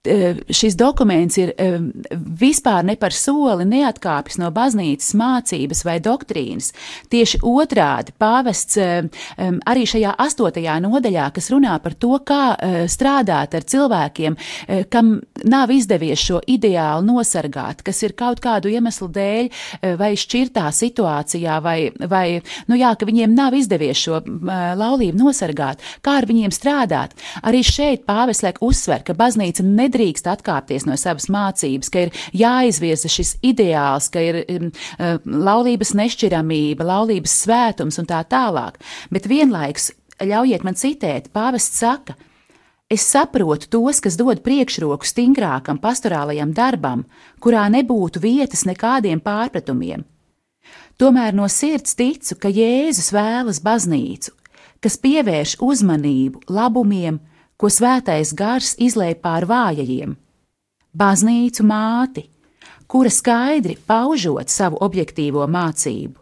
Eh, 0.07 0.35
šis 0.49 0.77
dokuments 0.79 1.35
ir 1.37 1.49
eh, 1.57 1.73
vispār 2.15 2.85
ne 2.87 2.93
par 2.95 3.11
soli 3.11 3.65
neatkāpjas 3.67 4.37
no 4.39 4.47
baznīcas 4.55 5.09
mācības 5.19 5.81
vai 5.83 5.97
doktrīnas. 5.99 6.69
Tieši 7.11 7.41
otrādi 7.43 8.13
pāvests 8.15 8.79
eh, 8.79 9.09
arī 9.67 9.83
šajā 9.91 10.13
astotajā 10.23 10.77
nodaļā, 10.85 11.25
kas 11.35 11.51
runā 11.51 11.73
par 11.83 11.97
to, 11.99 12.13
kā 12.23 12.55
strādāt 12.87 13.57
ar 13.57 13.65
cilvēkiem, 13.67 14.37
kam 14.91 15.11
nav 15.43 15.71
izdevies 15.75 16.23
šo 16.23 16.39
ideālu 16.47 17.03
nosargāt, 17.09 17.83
kas 17.83 17.99
ir 18.07 18.15
kaut 18.15 18.39
kādu 18.43 18.71
iemeslu 18.71 19.09
dēļ 19.11 19.51
vai 19.99 20.13
šķirtā 20.19 20.69
situācijā, 20.75 21.59
vai, 21.63 21.91
vai 21.99 22.39
nu 22.71 22.79
jā, 22.79 22.93
ka 22.95 23.07
viņiem 23.09 23.35
nav 23.35 23.57
izdevies 23.57 23.99
šo 24.05 24.21
laulību 24.79 25.19
nosargāt, 25.19 25.83
kā 26.05 26.19
ar 26.21 26.29
viņiem 26.29 26.55
strādāt. 26.55 27.15
Arī 27.43 27.65
šeit 27.67 28.07
pāvests 28.07 28.47
liek 28.47 28.63
uzsver, 28.63 29.03
ka 29.03 29.17
baznīca 29.17 29.65
nedrīkst 29.65 29.88
nedrīkst 29.89 30.29
atkāpties 30.29 30.87
no 30.87 30.95
savas 30.95 31.27
mācības, 31.33 31.91
ka 31.91 32.05
ir 32.05 32.15
jāizvirza 32.37 33.11
šis 33.11 33.35
ideāls, 33.43 34.07
ka 34.13 34.23
ir 34.23 34.43
um, 34.45 34.71
uh, 34.71 35.17
laulības 35.25 35.95
nešķiramība, 35.97 36.87
laulības 36.87 37.35
svētums 37.43 37.99
un 37.99 38.07
tā 38.09 38.23
tālāk. 38.29 38.79
Bet 39.11 39.27
vienlaikus 39.27 39.91
ļaujiet 40.23 40.65
man 40.67 40.79
citēt, 40.79 41.33
pāvests 41.35 41.81
saka, 41.81 42.15
Es 42.89 43.03
saprotu 43.05 43.67
tos, 43.69 43.99
kas 44.01 44.15
dod 44.17 44.39
priekšroku 44.41 45.05
stingrākam 45.05 45.77
pastorālajam 45.77 46.55
darbam, 46.57 47.03
kurā 47.37 47.67
nebūtu 47.69 48.17
vietas 48.23 48.63
nekādiem 48.65 49.21
pārpratumiem. 49.21 50.07
Tomēr 50.97 51.37
no 51.37 51.45
sirds 51.53 51.93
ticu, 51.93 52.33
ka 52.41 52.49
Jēzus 52.49 53.11
vēlas 53.13 53.61
baznīcu, 53.61 54.33
kas 54.81 54.97
pievērš 55.05 55.59
uzmanību 55.61 56.41
labumiem, 56.49 57.21
ko 57.59 57.67
svētais 57.67 58.31
gars 58.37 58.75
izlēja 58.79 59.19
pār 59.19 59.47
vājajiem. 59.49 60.15
Baznīcu 60.95 61.65
māti, 61.67 62.23
kura 62.89 63.11
skaidri 63.13 63.75
paužot 63.87 64.49
savu 64.49 64.79
objektīvo 64.81 65.45
mācību, 65.51 66.15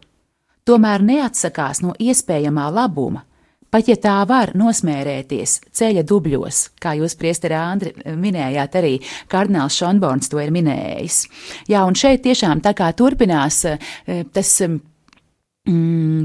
tomēr 0.68 1.04
neatsakās 1.06 1.80
no 1.84 1.94
iespējamā 1.96 2.66
labuma, 2.74 3.22
pat 3.70 3.88
ja 3.88 3.96
tā 4.00 4.16
var 4.28 4.52
nosmērēties 4.58 5.54
ceļa 5.78 6.04
dubļos, 6.08 6.60
kā 6.82 6.94
jūs, 6.98 7.16
priesteri 7.20 7.56
Andri, 7.56 7.94
minējāt, 8.18 8.76
arī 8.80 8.94
kardināls 9.30 9.78
Šonborns 9.78 10.28
to 10.32 10.42
ir 10.42 10.52
minējis. 10.52 11.22
Jā, 11.70 11.84
un 11.88 11.96
šeit 11.96 12.24
tiešām 12.26 12.64
tā 12.64 12.74
kā 12.76 12.90
turpinās 12.96 13.64
eh, 13.68 14.24
tas 14.32 14.52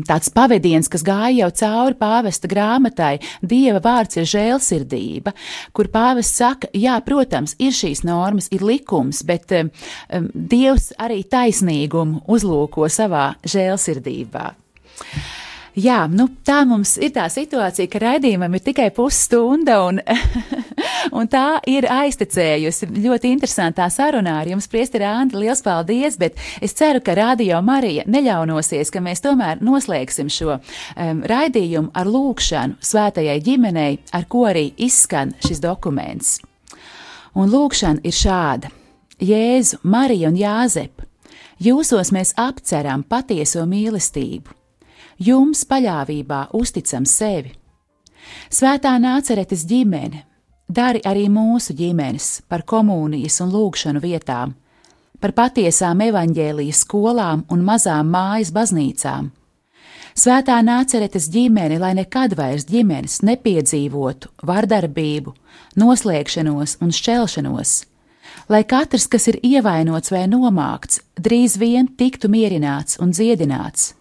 tāds 0.08 0.32
pavadiens, 0.34 0.90
kas 0.92 1.04
gāja 1.06 1.44
jau 1.44 1.52
cauri 1.64 1.98
pāvesta 2.00 2.50
grāmatai, 2.52 3.18
Dieva 3.42 3.82
vārds 3.84 4.20
ir 4.22 4.28
žēlsirdība, 4.30 5.34
kur 5.76 5.90
pāvests 5.94 6.40
saka, 6.40 6.72
jā, 6.74 6.96
protams, 7.06 7.58
ir 7.60 7.76
šīs 7.76 8.04
normas, 8.08 8.50
ir 8.56 8.66
likums, 8.66 9.24
bet 9.28 9.52
um, 9.58 9.72
Dievs 10.34 10.92
arī 11.02 11.24
taisnīgumu 11.28 12.24
uzlūko 12.32 12.90
savā 12.92 13.34
žēlsirdībā. 13.44 14.52
Jā, 15.74 16.04
nu, 16.06 16.28
tā 16.46 16.60
mums 16.70 17.00
ir 17.02 17.10
tā 17.16 17.24
situācija, 17.34 17.90
ka 17.90 17.98
raidījumam 18.04 18.54
ir 18.54 18.62
tikai 18.62 18.92
pusstunda, 18.94 19.80
un, 19.88 19.98
un 21.18 21.30
tā 21.32 21.58
ir 21.66 21.88
aiztecējusi. 21.90 22.92
Ļoti 23.02 23.32
interesantā 23.34 23.88
sarunā 23.90 24.36
ar 24.44 24.52
jums, 24.52 24.70
Priesteri 24.70 25.08
Andi, 25.10 25.40
liels 25.42 25.66
paldies, 25.66 26.20
bet 26.22 26.38
es 26.62 26.78
ceru, 26.78 27.02
ka 27.02 27.18
Radio 27.18 27.64
Marija 27.66 28.06
neļaunosies, 28.06 28.94
ka 28.94 29.02
mēs 29.02 29.26
tomēr 29.26 29.66
noslēgsim 29.66 30.30
šo 30.30 30.60
um, 30.60 31.26
raidījumu 31.34 31.90
ar 31.98 32.14
lūkšanu 32.20 32.78
svētajai 32.78 33.42
ģimenei, 33.42 33.98
ar 34.14 34.30
ko 34.30 34.46
arī 34.54 34.70
izskan 34.78 35.34
šis 35.42 35.64
dokuments. 35.64 36.38
Un 37.34 37.50
lūkšana 37.50 38.06
ir 38.06 38.14
šāda: 38.14 38.70
Jēzu, 39.18 39.82
Mariju 39.90 40.30
un 40.30 40.38
Jāzepu, 40.38 41.10
jūsos 41.58 42.14
mēs 42.14 42.38
apceram 42.38 43.02
patieso 43.10 43.66
mīlestību 43.66 44.62
jums 45.18 45.64
paļāvībā 45.70 46.48
uzticam 46.54 47.06
sevi. 47.06 47.54
Svētā 48.50 48.96
nāceretes 49.02 49.66
ģimene, 49.68 50.24
dari 50.70 51.02
arī 51.06 51.28
mūsu 51.30 51.76
ģimenes 51.78 52.44
par 52.48 52.64
komunijas 52.66 53.40
un 53.44 53.52
lūgšanu 53.54 54.02
vietām, 54.04 54.56
par 55.20 55.34
patiesām 55.36 56.02
evaņģēlijas 56.08 56.84
skolām 56.86 57.46
un 57.52 57.64
mazām 57.64 58.12
mājas 58.12 58.52
baznīcām. 58.56 59.32
Svētā 60.14 60.60
nāceretes 60.62 61.30
ģimene, 61.34 61.80
lai 61.82 61.96
nekad 61.98 62.36
vairs 62.38 62.68
ģimenes 62.70 63.24
nepiedzīvotu 63.26 64.30
vardarbību, 64.46 65.34
noslēgšanos 65.82 66.78
un 66.86 66.94
šķelšanos, 66.94 67.74
lai 68.54 68.62
katrs, 68.70 69.08
kas 69.10 69.26
ir 69.32 69.40
ievainots 69.42 70.14
vai 70.14 70.28
nomākts, 70.30 71.02
drīz 71.18 71.58
vien 71.58 71.90
tiktu 71.98 72.30
mierināts 72.30 73.02
un 73.02 73.16
dziedināts 73.16 73.94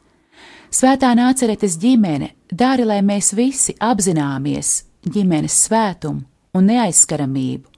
Svētā 0.73 1.11
nāceretes 1.13 1.75
ģimene 1.77 2.31
dari, 2.49 2.87
lai 2.89 3.03
mēs 3.05 3.35
visi 3.37 3.75
apzināmies 3.77 4.71
ģimenes 5.05 5.59
svētumu 5.67 6.25
un 6.57 6.69
neaizskaramību, 6.71 7.69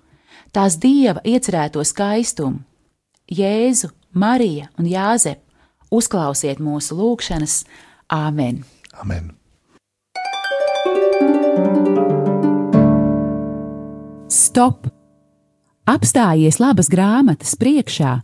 tās 0.55 0.77
dieva 0.79 1.23
iecerēto 1.27 1.83
skaistumu. 1.83 2.63
Jēzu, 3.35 3.91
Marija 4.15 4.69
un 4.79 4.87
Jāzep, 4.87 5.41
uzklausiet 5.91 6.63
mūsu 6.63 6.95
lūgšanas, 7.01 7.65
Āmen! 8.15 8.63
Amen. 9.01 9.33
Stop! 14.31 14.87
Apstājies 15.91 16.61
labas 16.63 16.87
grāmatas 16.93 17.57
priekšā 17.59 18.21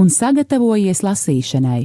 un 0.00 0.10
sagatavojies 0.10 1.04
lasīšanai. 1.06 1.84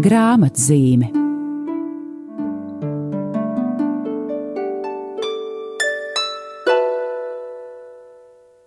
Grāmatzīme. 0.00 1.21